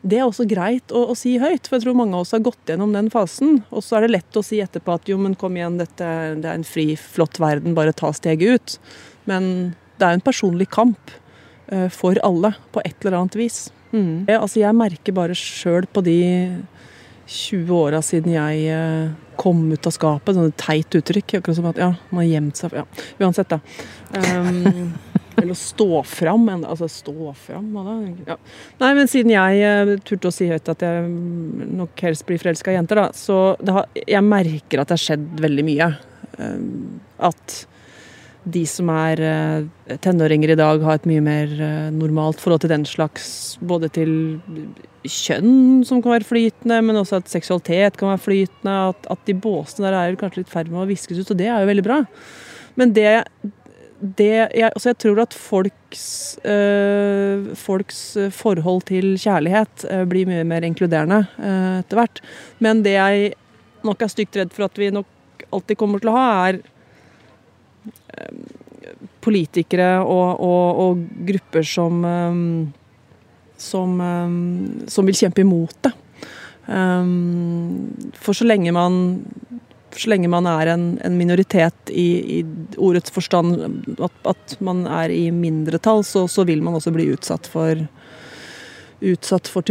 Det 0.01 0.17
er 0.17 0.25
også 0.25 0.47
greit 0.49 0.93
å, 0.93 1.03
å, 1.13 1.15
si 1.17 1.35
høyt, 1.41 1.67
for 1.67 1.77
jeg 1.77 1.85
tror 1.85 1.97
mange 1.97 2.17
av 2.17 2.25
oss 2.25 2.33
har 2.33 2.41
gått 2.45 2.69
gjennom 2.73 2.93
den 2.93 3.11
fasen. 3.13 3.59
Og 3.69 3.85
så 3.85 3.99
er 3.99 4.05
det 4.05 4.15
lett 4.15 4.37
å 4.37 4.43
si 4.45 4.57
etterpå 4.63 4.97
at 4.97 5.09
jo, 5.09 5.19
men 5.21 5.37
kom 5.37 5.57
igjen, 5.57 5.77
dette, 5.81 6.07
det 6.41 6.49
er 6.49 6.57
en 6.57 6.65
fri, 6.65 6.87
flott 6.97 7.37
verden, 7.41 7.77
bare 7.77 7.93
ta 7.93 8.09
steget 8.17 8.57
ut. 8.57 8.77
Men 9.29 9.45
det 10.01 10.07
er 10.07 10.17
en 10.17 10.25
personlig 10.25 10.71
kamp 10.73 11.13
uh, 11.69 11.85
for 11.93 12.17
alle, 12.25 12.55
på 12.73 12.81
et 12.81 12.97
eller 13.05 13.19
annet 13.19 13.37
vis. 13.37 13.67
Mm. 13.91 14.25
Jeg, 14.25 14.39
altså, 14.39 14.61
jeg 14.63 14.79
merker 14.79 15.17
bare 15.17 15.37
sjøl 15.37 15.85
på 15.85 16.01
de 16.05 16.17
20 17.31 17.71
åra 17.77 18.01
siden 18.03 18.33
jeg 18.35 18.75
uh, 18.75 19.13
kom 19.39 19.63
ut 19.71 19.87
av 19.87 19.95
skapet. 19.95 20.35
Sånn 20.35 20.51
teit 20.59 20.99
uttrykk. 20.99 21.37
Akkurat 21.39 21.57
som 21.57 21.69
at 21.71 21.79
ja, 21.79 21.93
man 22.11 22.23
har 22.23 22.29
gjemt 22.33 22.59
seg 22.59 22.75
Ja, 22.75 22.83
uansett, 23.23 23.53
da. 23.53 23.61
Um, 24.11 24.91
eller 25.37 25.53
å 25.55 25.57
stå 25.57 26.03
fram. 26.07 26.49
Altså 26.59 26.89
stå 26.91 27.31
fram 27.39 27.71
ja. 28.27 28.37
Nei, 28.81 28.91
men 28.97 29.09
siden 29.11 29.33
jeg 29.33 29.63
uh, 29.63 29.95
turte 30.05 30.29
å 30.29 30.35
si 30.35 30.49
høyt 30.51 30.71
at 30.75 30.85
jeg 30.85 31.07
nok 31.81 32.05
helst 32.05 32.27
blir 32.27 32.41
forelska 32.41 32.73
i 32.73 32.77
jenter, 32.77 32.99
da, 32.99 33.09
så 33.15 33.41
har, 33.71 33.87
jeg 33.95 34.27
merker 34.27 34.83
at 34.83 34.91
det 34.91 34.99
har 34.99 35.05
skjedd 35.07 35.27
veldig 35.47 35.67
mye. 35.71 35.91
Um, 36.37 36.99
at 37.21 37.61
de 38.43 38.63
som 38.65 38.89
er 38.93 39.21
uh, 39.21 39.97
tenåringer 40.01 40.53
i 40.53 40.57
dag, 40.59 40.81
har 40.81 40.97
et 40.97 41.07
mye 41.09 41.21
mer 41.23 41.51
uh, 41.59 41.89
normalt 41.93 42.41
forhold 42.41 42.63
til 42.63 42.73
den 42.73 42.87
slags 42.89 43.55
Både 43.61 43.91
til 43.93 44.11
kjønn 45.05 45.81
som 45.87 46.01
kan 46.01 46.15
være 46.15 46.27
flytende, 46.27 46.77
men 46.85 46.99
også 46.99 47.21
at 47.21 47.31
seksualitet 47.31 47.97
kan 47.97 48.11
være 48.11 48.25
flytende. 48.25 48.75
At, 48.91 49.07
at 49.13 49.23
de 49.29 49.37
båsene 49.37 49.89
der 49.89 49.97
er 49.97 50.19
kanskje 50.19 50.43
litt 50.43 50.51
i 50.51 50.55
ferd 50.55 50.69
med 50.73 50.83
å 50.83 50.89
viskes 50.89 51.21
ut, 51.21 51.33
og 51.33 51.39
det 51.39 51.49
er 51.49 51.63
jo 51.63 51.71
veldig 51.71 51.85
bra. 51.85 52.01
Men 52.79 52.93
det, 52.95 53.09
det 54.01 54.29
jeg, 54.31 54.69
altså 54.69 54.91
jeg 54.91 54.99
tror 55.03 55.21
at 55.23 55.37
folks, 55.37 56.05
øh, 56.45 57.51
folks 57.57 58.01
forhold 58.37 58.85
til 58.89 59.13
kjærlighet 59.21 59.85
øh, 59.89 60.05
blir 60.09 60.29
mye 60.29 60.45
mer 60.47 60.65
inkluderende 60.65 61.23
øh, 61.37 61.79
etter 61.81 62.01
hvert. 62.01 62.21
Men 62.59 62.85
det 62.85 62.97
jeg 62.97 63.33
nok 63.85 64.01
er 64.01 64.13
stygt 64.13 64.37
redd 64.37 64.53
for 64.55 64.69
at 64.69 64.77
vi 64.77 64.91
nok 64.93 65.45
alltid 65.51 65.77
kommer 65.79 66.01
til 66.01 66.13
å 66.13 66.17
ha, 66.17 66.29
er 66.49 66.61
politikere 69.21 70.01
og, 70.01 70.41
og, 70.41 70.83
og 70.85 71.25
grupper 71.27 71.65
som 71.67 72.05
som, 73.61 73.91
som 74.89 75.05
vil 75.05 75.17
kjempe 75.19 75.43
imot 75.43 75.75
det. 75.85 75.91
For 76.65 78.33
så 78.33 78.47
lenge 78.47 78.73
man 78.73 78.95
så 79.97 80.11
lenge 80.11 80.29
man 80.31 80.47
er 80.47 80.71
en, 80.73 80.85
en 81.03 81.17
minoritet 81.17 81.91
i, 81.91 82.39
i, 82.39 82.41
ordets 82.79 83.11
forstand, 83.11 83.57
at, 83.99 84.13
at, 84.29 84.55
man 84.63 84.85
er 84.87 85.11
i 85.11 85.25
mindretall, 85.35 86.03
så, 86.07 86.27
så, 86.31 86.45
vil 86.47 86.63
man 86.63 86.77
også 86.77 86.93
bli 86.95 87.09
utsatt 87.11 87.49
for 87.51 87.81
utsatt 89.01 89.47
for 89.49 89.65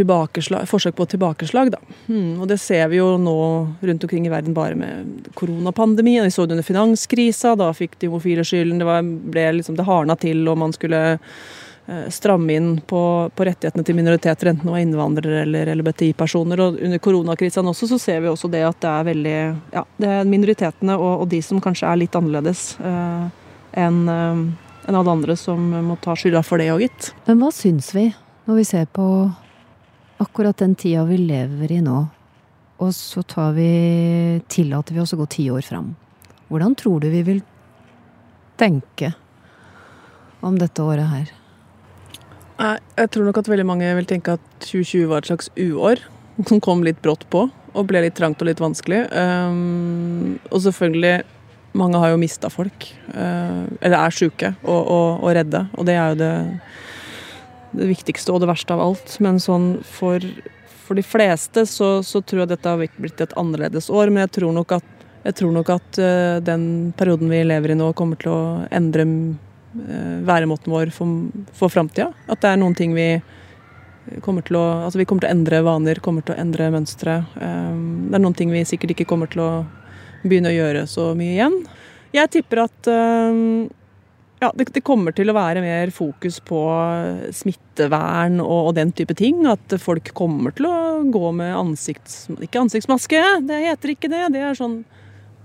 forsøk 0.67 0.95
på 0.95 1.05
tilbakeslag. 1.05 1.71
Da. 1.71 1.79
Hmm, 2.07 2.41
og 2.41 2.47
det 2.51 2.59
ser 2.59 2.87
vi 2.91 2.99
jo 2.99 3.15
nå 3.17 3.37
rundt 3.79 4.03
omkring 4.03 4.27
i 4.27 4.31
verden 4.31 4.53
bare 4.53 4.75
med 4.75 5.31
koronapandemien. 5.33 6.23
Vi 6.23 6.31
så 6.31 6.45
det 6.45 6.57
under 6.57 6.67
finanskrisa, 6.67 7.55
da 7.55 7.71
fikk 7.73 7.97
de 7.99 8.07
homofile 8.11 8.43
skylden. 8.43 8.79
Det 8.79 9.01
ble 9.31 9.49
liksom 9.57 9.77
det 9.79 9.87
hardna 9.87 10.17
til, 10.19 10.43
og 10.51 10.57
man 10.59 10.73
skulle 10.75 11.01
eh, 11.17 12.07
stramme 12.09 12.53
inn 12.53 12.71
på, 12.87 13.03
på, 13.35 13.45
rettighetene 13.47 13.85
til 13.87 13.97
minoriteter, 13.97 14.51
enten 14.51 14.67
det 14.67 14.75
var 14.75 14.83
innvandrere 14.83 15.43
eller 15.45 15.71
LBTI-personer. 15.75 16.65
Og 16.65 16.81
under 16.81 17.03
koronakrisen 17.03 17.71
også 17.71 17.87
så 17.93 18.01
ser 18.01 18.25
vi 18.25 18.31
også 18.31 18.51
det 18.51 18.65
at 18.67 18.81
det 18.83 18.91
er 18.95 19.07
veldig 19.13 19.37
Ja, 19.77 19.85
det 19.97 20.11
er 20.17 20.27
minoritetene 20.27 20.97
og, 20.99 21.23
og 21.23 21.31
de 21.31 21.39
som 21.45 21.63
kanskje 21.63 21.87
er 21.87 22.03
litt 22.03 22.19
annerledes 22.19 22.75
eh, 22.83 23.31
enn 23.79 24.03
eh, 24.11 24.43
enn 24.87 24.97
alle 24.97 25.13
andre 25.13 25.35
som 25.37 25.61
må 25.85 25.97
ta 26.01 26.15
skylda 26.17 26.41
for 26.45 26.61
det 26.61 26.71
òg, 26.73 26.85
gitt. 26.87 27.11
Men 27.27 27.41
hva 27.41 27.51
syns 27.53 27.91
vi 27.95 28.09
når 28.51 28.57
vi 28.59 28.67
ser 28.67 28.87
på 28.91 29.03
akkurat 30.19 30.57
den 30.59 30.73
tida 30.75 31.05
vi 31.07 31.15
lever 31.21 31.71
i 31.71 31.77
nå, 31.79 32.01
og 32.83 32.89
så 32.91 33.21
tar 33.23 33.53
vi, 33.55 33.67
tillater 34.51 34.97
vi 34.97 34.99
oss 34.99 35.13
å 35.15 35.19
gå 35.21 35.27
ti 35.31 35.45
år 35.53 35.63
fram. 35.63 35.93
Hvordan 36.51 36.75
tror 36.75 36.99
du 36.99 37.07
vi 37.13 37.21
vil 37.29 37.39
tenke 38.59 39.13
om 40.43 40.59
dette 40.59 40.83
året 40.83 41.07
her? 41.13 41.31
Jeg 42.59 43.13
tror 43.13 43.29
nok 43.29 43.39
at 43.39 43.53
veldig 43.53 43.69
mange 43.69 43.95
vil 44.01 44.09
tenke 44.09 44.35
at 44.35 44.43
2020 44.67 45.07
var 45.13 45.23
et 45.23 45.31
slags 45.31 45.47
uår. 45.55 46.03
Som 46.49 46.59
kom 46.63 46.83
litt 46.83 46.99
brått 47.05 47.23
på 47.31 47.45
og 47.47 47.87
ble 47.87 48.03
litt 48.03 48.17
trangt 48.19 48.41
og 48.43 48.49
litt 48.49 48.59
vanskelig. 48.59 49.05
Um, 49.15 50.39
og 50.51 50.59
selvfølgelig 50.67 51.21
Mange 51.79 51.99
har 52.03 52.09
jo 52.11 52.19
mista 52.19 52.49
folk. 52.51 52.83
Uh, 53.15 53.63
eller 53.79 53.95
er 53.95 54.11
sjuke 54.11 54.49
og, 54.59 54.81
og, 54.81 55.21
og 55.23 55.29
redde. 55.37 55.61
Og 55.79 55.87
det 55.87 55.93
er 55.95 56.09
jo 56.11 56.17
det 56.19 56.31
det 57.71 57.87
viktigste 57.89 58.33
og 58.33 58.41
det 58.43 58.49
verste 58.51 58.75
av 58.75 58.83
alt. 58.83 59.15
Men 59.23 59.39
sånn 59.41 59.73
for, 59.87 60.23
for 60.85 60.99
de 60.99 61.05
fleste 61.05 61.65
så, 61.69 61.93
så, 62.05 62.21
tror 62.21 62.43
jeg 62.43 62.53
dette 62.53 62.73
har 62.73 62.81
blitt 63.01 63.23
et 63.23 63.37
annerledes 63.39 63.89
år. 63.93 64.11
Men 64.11 64.25
jeg 64.25 64.35
tror 64.39 64.55
nok 64.55 64.77
at, 64.79 65.05
tror 65.37 65.53
nok 65.55 65.71
at 65.75 66.01
uh, 66.01 66.39
den 66.43 66.65
perioden 66.97 67.31
vi 67.31 67.43
lever 67.47 67.73
i 67.73 67.79
nå, 67.79 67.91
kommer 67.97 68.19
til 68.21 68.33
å 68.33 68.41
endre 68.73 69.07
uh, 69.07 70.17
væremåten 70.27 70.73
vår 70.73 70.93
for, 70.95 71.29
for 71.57 71.73
framtida. 71.73 72.11
At 72.27 72.43
det 72.43 72.53
er 72.53 72.61
noen 72.61 72.77
ting 72.77 72.95
vi 72.97 73.13
kommer 74.25 74.41
til 74.41 74.57
å 74.57 74.63
Altså 74.81 74.97
vi 74.97 75.05
kommer 75.05 75.21
til 75.23 75.29
å 75.29 75.35
endre 75.35 75.59
vaner, 75.61 75.99
kommer 76.03 76.25
til 76.25 76.35
å 76.35 76.41
endre 76.41 76.71
mønstre. 76.73 77.21
Um, 77.37 78.09
det 78.09 78.17
er 78.17 78.25
noen 78.25 78.37
ting 78.37 78.53
vi 78.53 78.65
sikkert 78.67 78.95
ikke 78.95 79.09
kommer 79.13 79.29
til 79.31 79.45
å 79.45 79.51
begynne 80.23 80.51
å 80.51 80.55
gjøre 80.55 80.87
så 80.89 81.11
mye 81.17 81.35
igjen. 81.35 81.61
Jeg 82.11 82.31
tipper 82.33 82.65
at 82.65 82.89
um, 82.91 83.69
ja, 84.41 84.49
det, 84.57 84.71
det, 84.73 84.81
kommer 84.81 85.13
til 85.13 85.29
å 85.29 85.35
være 85.37 85.61
mer 85.61 85.91
fokus 85.93 86.39
på 86.41 86.59
smittevern 87.37 88.39
og, 88.41 88.71
og, 88.71 88.71
den 88.73 88.89
type 88.97 89.13
ting. 89.17 89.43
At 89.45 89.75
folk 89.81 90.09
kommer 90.17 90.55
til 90.57 90.65
å 90.65 90.77
gå 91.13 91.29
med 91.37 91.53
ansikts... 91.53 92.23
Ikke 92.41 92.63
ansiktsmaske, 92.63 93.21
det 93.45 93.59
heter 93.67 93.93
ikke 93.93 94.09
det. 94.09 94.23
Det 94.33 94.41
er 94.41 94.57
sånn, 94.57 94.79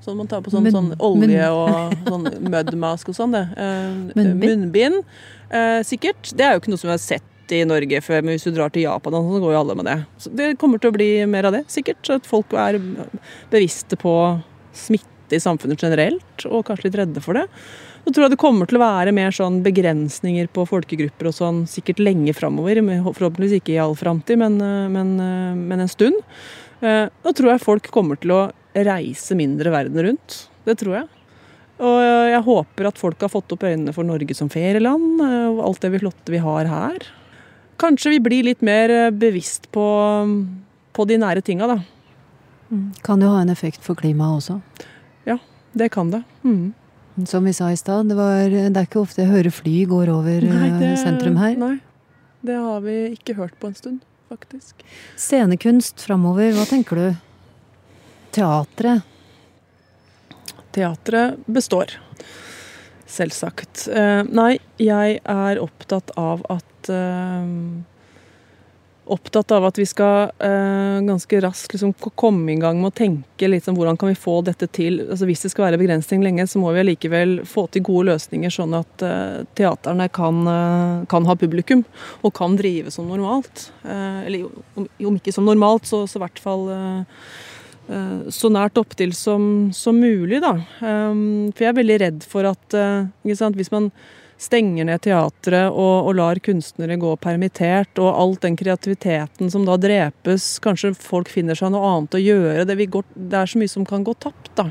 sånn 0.05 0.17
man 0.17 0.31
tar 0.31 0.41
på 0.41 0.53
sånn, 0.55 0.65
Munn, 0.65 0.79
sånn 0.79 0.93
olje 1.05 1.51
og 1.53 1.93
sånn 2.09 2.25
mudmask 2.49 3.11
og 3.13 3.19
sånn. 3.19 3.37
det. 3.37 3.45
Eh, 3.61 4.15
munnbind. 4.17 5.03
Eh, 5.51 5.81
sikkert. 5.85 6.33
Det 6.33 6.47
er 6.47 6.57
jo 6.57 6.63
ikke 6.63 6.73
noe 6.73 6.81
som 6.81 6.89
vi 6.89 6.97
har 6.97 7.03
sett 7.05 7.53
i 7.53 7.61
Norge 7.69 8.01
før, 8.03 8.25
men 8.25 8.35
hvis 8.35 8.47
du 8.49 8.55
drar 8.57 8.73
til 8.73 8.87
Japan, 8.87 9.19
så 9.21 9.43
går 9.43 9.53
jo 9.55 9.59
alle 9.61 9.77
med 9.79 9.87
det. 9.91 9.99
Så 10.25 10.33
det 10.35 10.55
kommer 10.63 10.81
til 10.81 10.91
å 10.91 10.97
bli 10.97 11.11
mer 11.31 11.51
av 11.51 11.55
det, 11.59 11.67
sikkert. 11.71 12.01
Så 12.07 12.17
at 12.17 12.31
folk 12.31 12.57
er 12.57 12.81
bevisste 13.53 14.01
på 14.01 14.15
smitte 14.77 15.37
i 15.37 15.43
samfunnet 15.43 15.85
generelt, 15.85 16.47
og 16.49 16.65
kanskje 16.71 16.89
litt 16.89 16.99
redde 17.03 17.23
for 17.23 17.39
det. 17.39 17.45
Så 18.07 18.13
tror 18.15 18.23
jeg 18.29 18.37
det 18.37 18.39
kommer 18.39 18.69
til 18.71 18.79
å 18.79 18.85
være 18.85 19.11
mer 19.11 19.33
sånn 19.35 19.57
begrensninger 19.65 20.47
på 20.55 20.63
folkegrupper 20.71 21.27
og 21.27 21.35
sånn 21.35 21.65
sikkert 21.67 21.99
lenge 21.99 22.31
framover. 22.39 22.79
Forhåpentligvis 23.03 23.57
ikke 23.59 23.73
i 23.75 23.81
all 23.83 23.97
framtid, 23.99 24.39
men, 24.39 24.61
eh, 24.63 24.87
men, 24.95 25.09
eh, 25.19 25.57
men, 25.59 25.81
en 25.83 25.91
stund. 25.91 26.15
Eh, 26.81 27.09
Da 27.25 27.33
tror 27.33 27.51
jeg 27.51 27.65
folk 27.65 27.91
kommer 27.91 28.15
til 28.21 28.31
å 28.31 28.53
reise 28.77 29.35
mindre 29.35 29.73
verden 29.75 29.99
rundt. 30.07 30.47
Det 30.65 30.79
tror 30.79 31.01
jeg. 31.01 31.09
Og 31.81 31.99
jeg 32.31 32.43
håper 32.45 32.87
at 32.87 32.97
folk 32.97 33.21
har 33.21 33.29
fått 33.29 33.51
opp 33.53 33.67
øynene 33.67 33.93
for 33.93 34.05
Norge 34.05 34.35
som 34.37 34.49
ferieland, 34.49 35.21
og 35.21 35.65
alt 35.67 35.81
det 35.81 35.91
vi 35.91 35.99
flotte 35.99 36.31
vi 36.31 36.39
har 36.39 36.65
her. 36.65 36.99
Kanskje 37.77 38.11
vi 38.11 38.21
blir 38.21 38.45
litt 38.45 38.63
mer 38.63 39.11
bevisst 39.11 39.71
på, 39.73 40.47
på 40.95 41.07
de 41.07 41.19
nære 41.19 41.43
tinga, 41.43 41.67
da. 41.67 41.81
Kan 43.03 43.21
jo 43.21 43.29
ha 43.29 43.43
en 43.43 43.51
effekt 43.51 43.83
for 43.83 43.95
klimaet 43.95 44.41
også. 44.41 44.61
Ja, 45.27 45.39
Det 45.75 45.91
kan 45.91 46.11
det. 46.11 46.25
Mm. 46.45 46.73
Som 47.25 47.47
vi 47.49 47.53
sa 47.57 47.71
i 47.73 47.77
stad, 47.81 48.11
det, 48.13 48.17
det 48.17 48.77
er 48.77 48.85
ikke 48.85 49.01
ofte 49.01 49.23
jeg 49.23 49.33
hører 49.33 49.55
fly 49.55 49.77
går 49.89 50.11
over 50.13 50.45
eh, 50.45 50.97
sentrum 51.01 51.39
her. 51.41 51.55
Nei, 51.57 51.79
det 52.45 52.59
har 52.61 52.83
vi 52.85 52.97
ikke 53.15 53.39
hørt 53.39 53.57
på 53.61 53.71
en 53.71 53.77
stund, 53.79 54.03
faktisk. 54.29 54.85
Scenekunst 55.17 56.05
framover, 56.05 56.53
hva 56.59 56.67
tenker 56.69 57.01
du? 57.01 57.07
Teatret. 58.37 59.01
Teatret 60.77 61.41
består. 61.49 61.97
Selvsagt. 63.09 63.87
Eh, 63.89 64.23
nei, 64.29 64.59
jeg 64.77 65.21
er 65.25 65.63
opptatt 65.63 66.13
av 66.21 66.45
at 66.53 66.93
eh, 66.93 67.49
Opptatt 69.07 69.53
av 69.55 69.63
at 69.69 69.77
vi 69.79 69.85
skal 69.87 70.33
eh, 70.43 70.97
ganske 71.07 71.39
raskt 71.45 71.77
liksom, 71.77 71.93
komme 72.19 72.51
i 72.51 72.59
gang 72.59 72.81
med 72.81 72.91
å 72.91 72.97
tenke 72.97 73.47
liksom, 73.47 73.77
om 73.77 73.79
hvordan 73.79 73.99
kan 74.01 74.11
vi 74.11 74.19
få 74.19 74.41
dette 74.43 74.67
til. 74.75 74.99
Altså, 75.05 75.29
hvis 75.29 75.45
det 75.45 75.53
skal 75.53 75.69
være 75.69 75.79
begrensning 75.79 76.25
lenge, 76.27 76.49
så 76.51 76.59
må 76.59 76.73
vi 76.75 76.83
allikevel 76.83 77.37
få 77.47 77.69
til 77.71 77.85
gode 77.87 78.09
løsninger, 78.11 78.51
sånn 78.51 78.75
at 78.75 79.07
eh, 79.07 79.45
teaterne 79.59 80.09
kan, 80.11 80.43
eh, 80.51 81.07
kan 81.13 81.31
ha 81.31 81.39
publikum 81.39 81.85
og 82.27 82.35
kan 82.35 82.59
drive 82.59 82.91
som 82.91 83.07
normalt. 83.07 83.69
Eh, 83.87 84.27
eller 84.27 84.51
om, 84.75 84.91
om 85.13 85.23
ikke 85.23 85.37
som 85.39 85.47
normalt, 85.47 85.87
så, 85.87 86.03
i 86.11 86.25
hvert 86.25 86.43
fall 86.43 86.67
eh, 86.75 87.25
eh, 87.87 88.29
så 88.35 88.51
nært 88.51 88.83
opptil 88.83 89.15
som, 89.15 89.69
som 89.71 90.03
mulig, 90.03 90.43
da. 90.43 90.57
For 90.83 91.63
jeg 91.63 91.71
er 91.71 91.79
veldig 91.79 92.03
redd 92.09 92.27
for 92.27 92.51
at 92.51 92.81
sant, 93.39 93.55
hvis 93.55 93.71
man 93.71 93.93
stenger 94.41 94.89
ned 94.89 95.03
teatret 95.07 95.71
og, 95.71 96.09
og 96.09 96.17
lar 96.19 96.41
kunstnere 96.45 96.99
gå 97.01 97.13
permittert, 97.23 97.97
og 98.03 98.13
alt 98.13 98.45
den 98.45 98.59
kreativiteten 98.59 99.53
som 99.53 99.65
da 99.69 99.79
drepes, 99.81 100.57
kanskje 100.65 100.93
folk 100.99 101.31
finner 101.33 101.59
seg 101.59 101.73
noe 101.73 101.93
annet 101.93 102.19
å 102.19 102.23
gjøre. 102.23 102.67
Det, 102.69 102.77
vi 102.79 102.89
går, 102.93 103.07
det 103.17 103.41
er 103.41 103.53
så 103.53 103.61
mye 103.63 103.73
som 103.73 103.87
kan 103.89 104.05
gå 104.07 104.17
tapt, 104.21 104.53
da. 104.59 104.71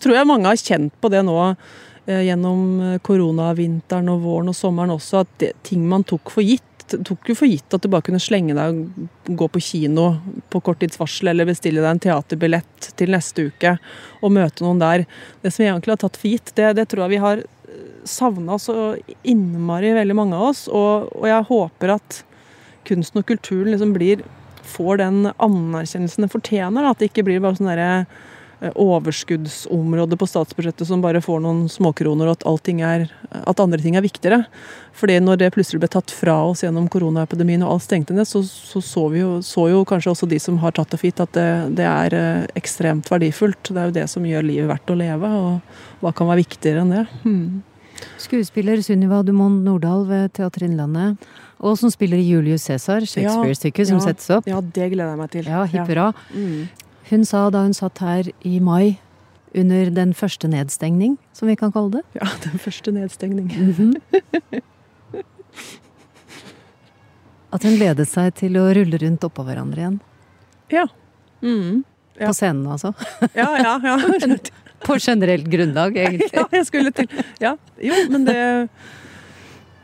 Tror 0.00 0.16
jeg 0.16 0.28
mange 0.28 0.48
har 0.48 0.60
kjent 0.60 0.94
på 1.00 1.10
det 1.12 1.20
nå 1.28 1.36
eh, 1.50 2.22
gjennom 2.24 2.60
eh, 2.80 2.98
koronavinteren 3.04 4.08
og 4.12 4.22
våren 4.24 4.52
og 4.52 4.56
sommeren 4.56 4.94
også, 4.96 5.24
at 5.24 5.34
det, 5.42 5.54
ting 5.66 5.84
man 5.88 6.06
tok 6.08 6.32
for 6.32 6.44
gitt 6.44 6.66
tok 6.90 7.28
jo 7.30 7.36
for 7.38 7.46
gitt 7.46 7.74
at 7.74 7.84
du 7.84 7.90
bare 7.92 8.02
kunne 8.02 8.18
slenge 8.18 8.54
deg 8.56 8.74
og 8.74 9.36
gå 9.38 9.46
på 9.54 9.62
kino 9.62 10.06
på 10.50 10.58
kort 10.66 10.80
tids 10.82 10.98
varsel, 10.98 11.30
eller 11.30 11.46
bestille 11.46 11.82
deg 11.82 11.90
en 11.92 12.02
teaterbillett 12.02 12.90
til 12.98 13.12
neste 13.14 13.44
uke 13.50 13.76
og 14.20 14.34
møte 14.34 14.64
noen 14.64 14.82
der. 14.82 15.04
Det 15.38 15.52
som 15.52 15.62
vi 15.62 15.68
egentlig 15.70 15.94
har 15.94 16.02
tatt 16.02 16.18
for 16.18 16.32
gitt, 16.32 16.50
det, 16.58 16.72
det 16.80 16.88
tror 16.90 17.06
jeg 17.06 17.14
vi 17.14 17.22
har 17.22 17.44
savna 18.08 18.58
så 18.60 18.94
innmari 19.22 19.94
veldig 19.96 20.16
mange 20.16 20.38
av 20.38 20.50
oss. 20.50 20.66
Og, 20.68 21.10
og 21.16 21.28
jeg 21.28 21.48
håper 21.50 21.96
at 21.98 22.20
kunsten 22.88 23.22
og 23.22 23.28
kulturen 23.28 23.74
liksom 23.74 23.94
blir 23.96 24.24
får 24.70 24.96
den 24.96 25.30
anerkjennelsen 25.36 26.26
den 26.26 26.32
fortjener. 26.32 26.90
At 26.90 27.00
det 27.00 27.10
ikke 27.10 27.26
blir 27.26 27.42
bare 27.42 27.58
sånn 27.58 27.70
derre 27.70 27.88
eh, 28.60 28.72
overskuddsområde 28.74 30.18
på 30.20 30.28
statsbudsjettet 30.28 30.88
som 30.88 31.02
bare 31.04 31.22
får 31.24 31.42
noen 31.44 31.64
småkroner, 31.72 32.30
og 32.30 32.44
at, 32.46 32.70
er, 32.70 33.06
at 33.40 33.62
andre 33.62 33.80
ting 33.82 33.98
er 33.98 34.06
viktigere. 34.06 34.42
Fordi 34.96 35.18
når 35.22 35.40
det 35.42 35.52
plutselig 35.54 35.82
ble 35.82 35.90
tatt 35.92 36.12
fra 36.14 36.36
oss 36.50 36.64
gjennom 36.64 36.88
koronaepidemien 36.92 37.64
og 37.64 37.76
alt 37.76 37.86
stengte 37.88 38.16
ned, 38.16 38.28
så 38.28 38.42
så, 38.46 38.82
så 38.84 39.06
jo, 39.16 39.32
så 39.46 39.68
jo 39.72 39.84
kanskje 39.88 40.14
også 40.14 40.30
de 40.30 40.40
som 40.42 40.60
har 40.62 40.76
tatt 40.76 40.92
det 40.92 41.00
for 41.00 41.10
gitt, 41.10 41.24
at 41.24 41.34
det, 41.36 41.48
det 41.80 41.88
er 41.88 42.18
eh, 42.18 42.46
ekstremt 42.60 43.10
verdifullt. 43.10 43.72
Det 43.72 43.80
er 43.80 43.90
jo 43.90 43.98
det 44.00 44.06
som 44.12 44.28
gjør 44.28 44.46
livet 44.46 44.70
verdt 44.70 44.94
å 44.94 45.00
leve, 45.00 45.34
og 45.40 46.04
hva 46.04 46.14
kan 46.16 46.30
være 46.30 46.44
viktigere 46.44 46.84
enn 46.84 46.94
det? 46.94 47.08
Hmm. 47.24 47.60
Skuespiller 48.20 48.82
Sunniva 48.84 49.22
Dumont 49.26 49.64
Nordahl 49.66 50.06
ved 50.08 50.32
Teater 50.36 50.66
Innlandet, 50.66 51.20
og 51.60 51.76
som 51.80 51.92
spiller 51.92 52.20
i 52.20 52.26
Julius 52.28 52.64
Cæsar, 52.68 53.04
Shakespeare-stykket 53.04 53.90
som 53.90 54.00
ja. 54.00 54.06
settes 54.08 54.30
opp. 54.32 54.48
Ja, 54.48 54.60
det 54.60 54.90
gleder 54.94 55.12
jeg 55.12 55.20
meg 55.20 55.30
til. 55.34 55.50
Ja, 55.50 55.64
hipp 55.68 55.90
hurra. 55.92 56.10
Mm. 56.32 56.68
Hun 57.10 57.24
sa 57.26 57.44
da 57.52 57.64
hun 57.66 57.76
satt 57.76 58.00
her 58.04 58.30
i 58.46 58.58
mai, 58.64 58.98
under 59.50 59.90
den 59.90 60.14
første 60.14 60.48
nedstengning, 60.48 61.16
som 61.34 61.48
vi 61.50 61.56
kan 61.58 61.72
kalle 61.74 61.98
det 61.98 62.20
ja, 62.20 62.28
den 62.46 62.62
første 62.62 62.92
nedstengning. 62.94 63.50
At 67.50 67.66
hun 67.66 67.74
gledet 67.74 68.06
seg 68.06 68.30
til 68.38 68.58
å 68.60 68.68
rulle 68.76 69.00
rundt 69.02 69.26
oppå 69.26 69.42
hverandre 69.46 69.82
igjen. 69.82 70.00
Ja. 70.70 70.86
Mm. 71.42 71.82
Ja. 72.14 72.28
På 72.28 72.34
scenen, 72.36 72.66
altså. 72.70 72.92
Ja, 73.34 73.48
ja, 73.58 73.74
ja. 73.82 73.96
På 74.84 74.96
generelt 74.98 75.46
grunnlag, 75.46 75.96
egentlig. 75.96 76.30
ja. 76.38 76.46
Jeg 76.52 76.66
skulle 76.66 76.92
til 76.96 77.08
Ja, 77.40 77.56
jo, 77.80 77.94
men 78.10 78.24
det 78.24 78.68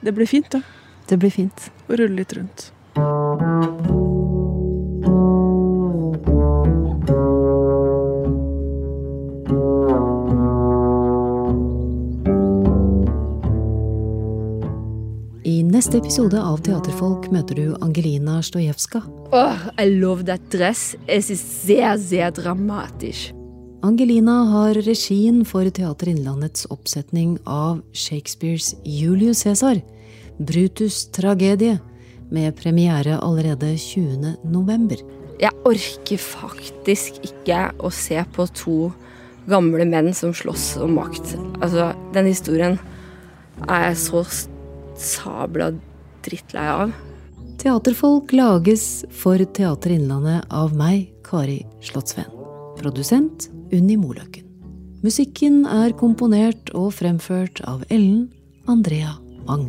Det 0.00 0.12
blir 0.14 0.26
fint, 0.26 0.50
da. 0.50 0.62
Det 1.08 1.18
blir 1.18 1.30
fint. 1.30 1.70
Å 1.88 1.96
rulle 1.98 2.22
litt 2.22 2.32
rundt. 2.36 2.70
I 15.46 15.62
neste 15.62 15.98
episode 15.98 16.40
av 16.42 16.58
Teaterfolk 16.66 17.28
møter 17.30 17.54
du 17.54 17.76
Angelina 17.80 18.40
Stojewska. 18.42 19.02
Åh, 19.32 19.68
I 19.78 19.86
love 19.90 20.26
that 20.26 20.50
dress. 20.50 20.96
Es 21.06 21.30
ist 21.30 21.64
very 21.68 21.98
sehr 21.98 22.30
dramatisch. 22.30 23.32
Angelina 23.84 24.32
har 24.50 24.74
regien 24.86 25.42
for 25.44 25.68
Teater 25.70 26.08
Innlandets 26.08 26.64
oppsetning 26.72 27.36
av 27.44 27.82
Shakespeares 27.92 28.74
Julius 28.84 29.42
Cæsar, 29.44 29.82
Brutus' 30.38 31.10
tragedie, 31.12 31.78
med 32.30 32.56
premiere 32.56 33.18
allerede 33.22 33.76
20. 33.78 34.32
november. 34.44 34.96
Jeg 35.38 35.52
orker 35.68 36.18
faktisk 36.18 37.20
ikke 37.22 37.68
å 37.78 37.90
se 37.92 38.24
på 38.34 38.46
to 38.56 38.78
gamle 39.46 39.84
menn 39.86 40.10
som 40.16 40.32
slåss 40.34 40.78
om 40.82 40.96
makt. 40.96 41.36
Altså, 41.60 41.92
den 42.16 42.30
historien 42.32 42.78
er 43.68 43.90
jeg 43.90 44.00
så 44.02 44.24
sabla 44.96 45.74
drittlei 46.26 46.64
av. 46.72 46.96
Teaterfolk 47.60 48.32
lages 48.34 49.04
for 49.14 49.38
Teater 49.38 49.94
Innlandet 49.94 50.48
av 50.50 50.74
meg, 50.76 51.12
Kari 51.26 51.60
Slottsveen. 51.84 52.32
Produsent 52.76 53.46
Unni 53.74 53.96
Moløkken. 53.98 54.44
Musikken 55.02 55.64
er 55.66 55.94
komponert 55.98 56.70
og 56.74 56.92
fremført 56.96 57.60
av 57.66 57.84
Ellen 57.90 58.28
Andrea 58.70 59.16
Mang. 59.46 59.68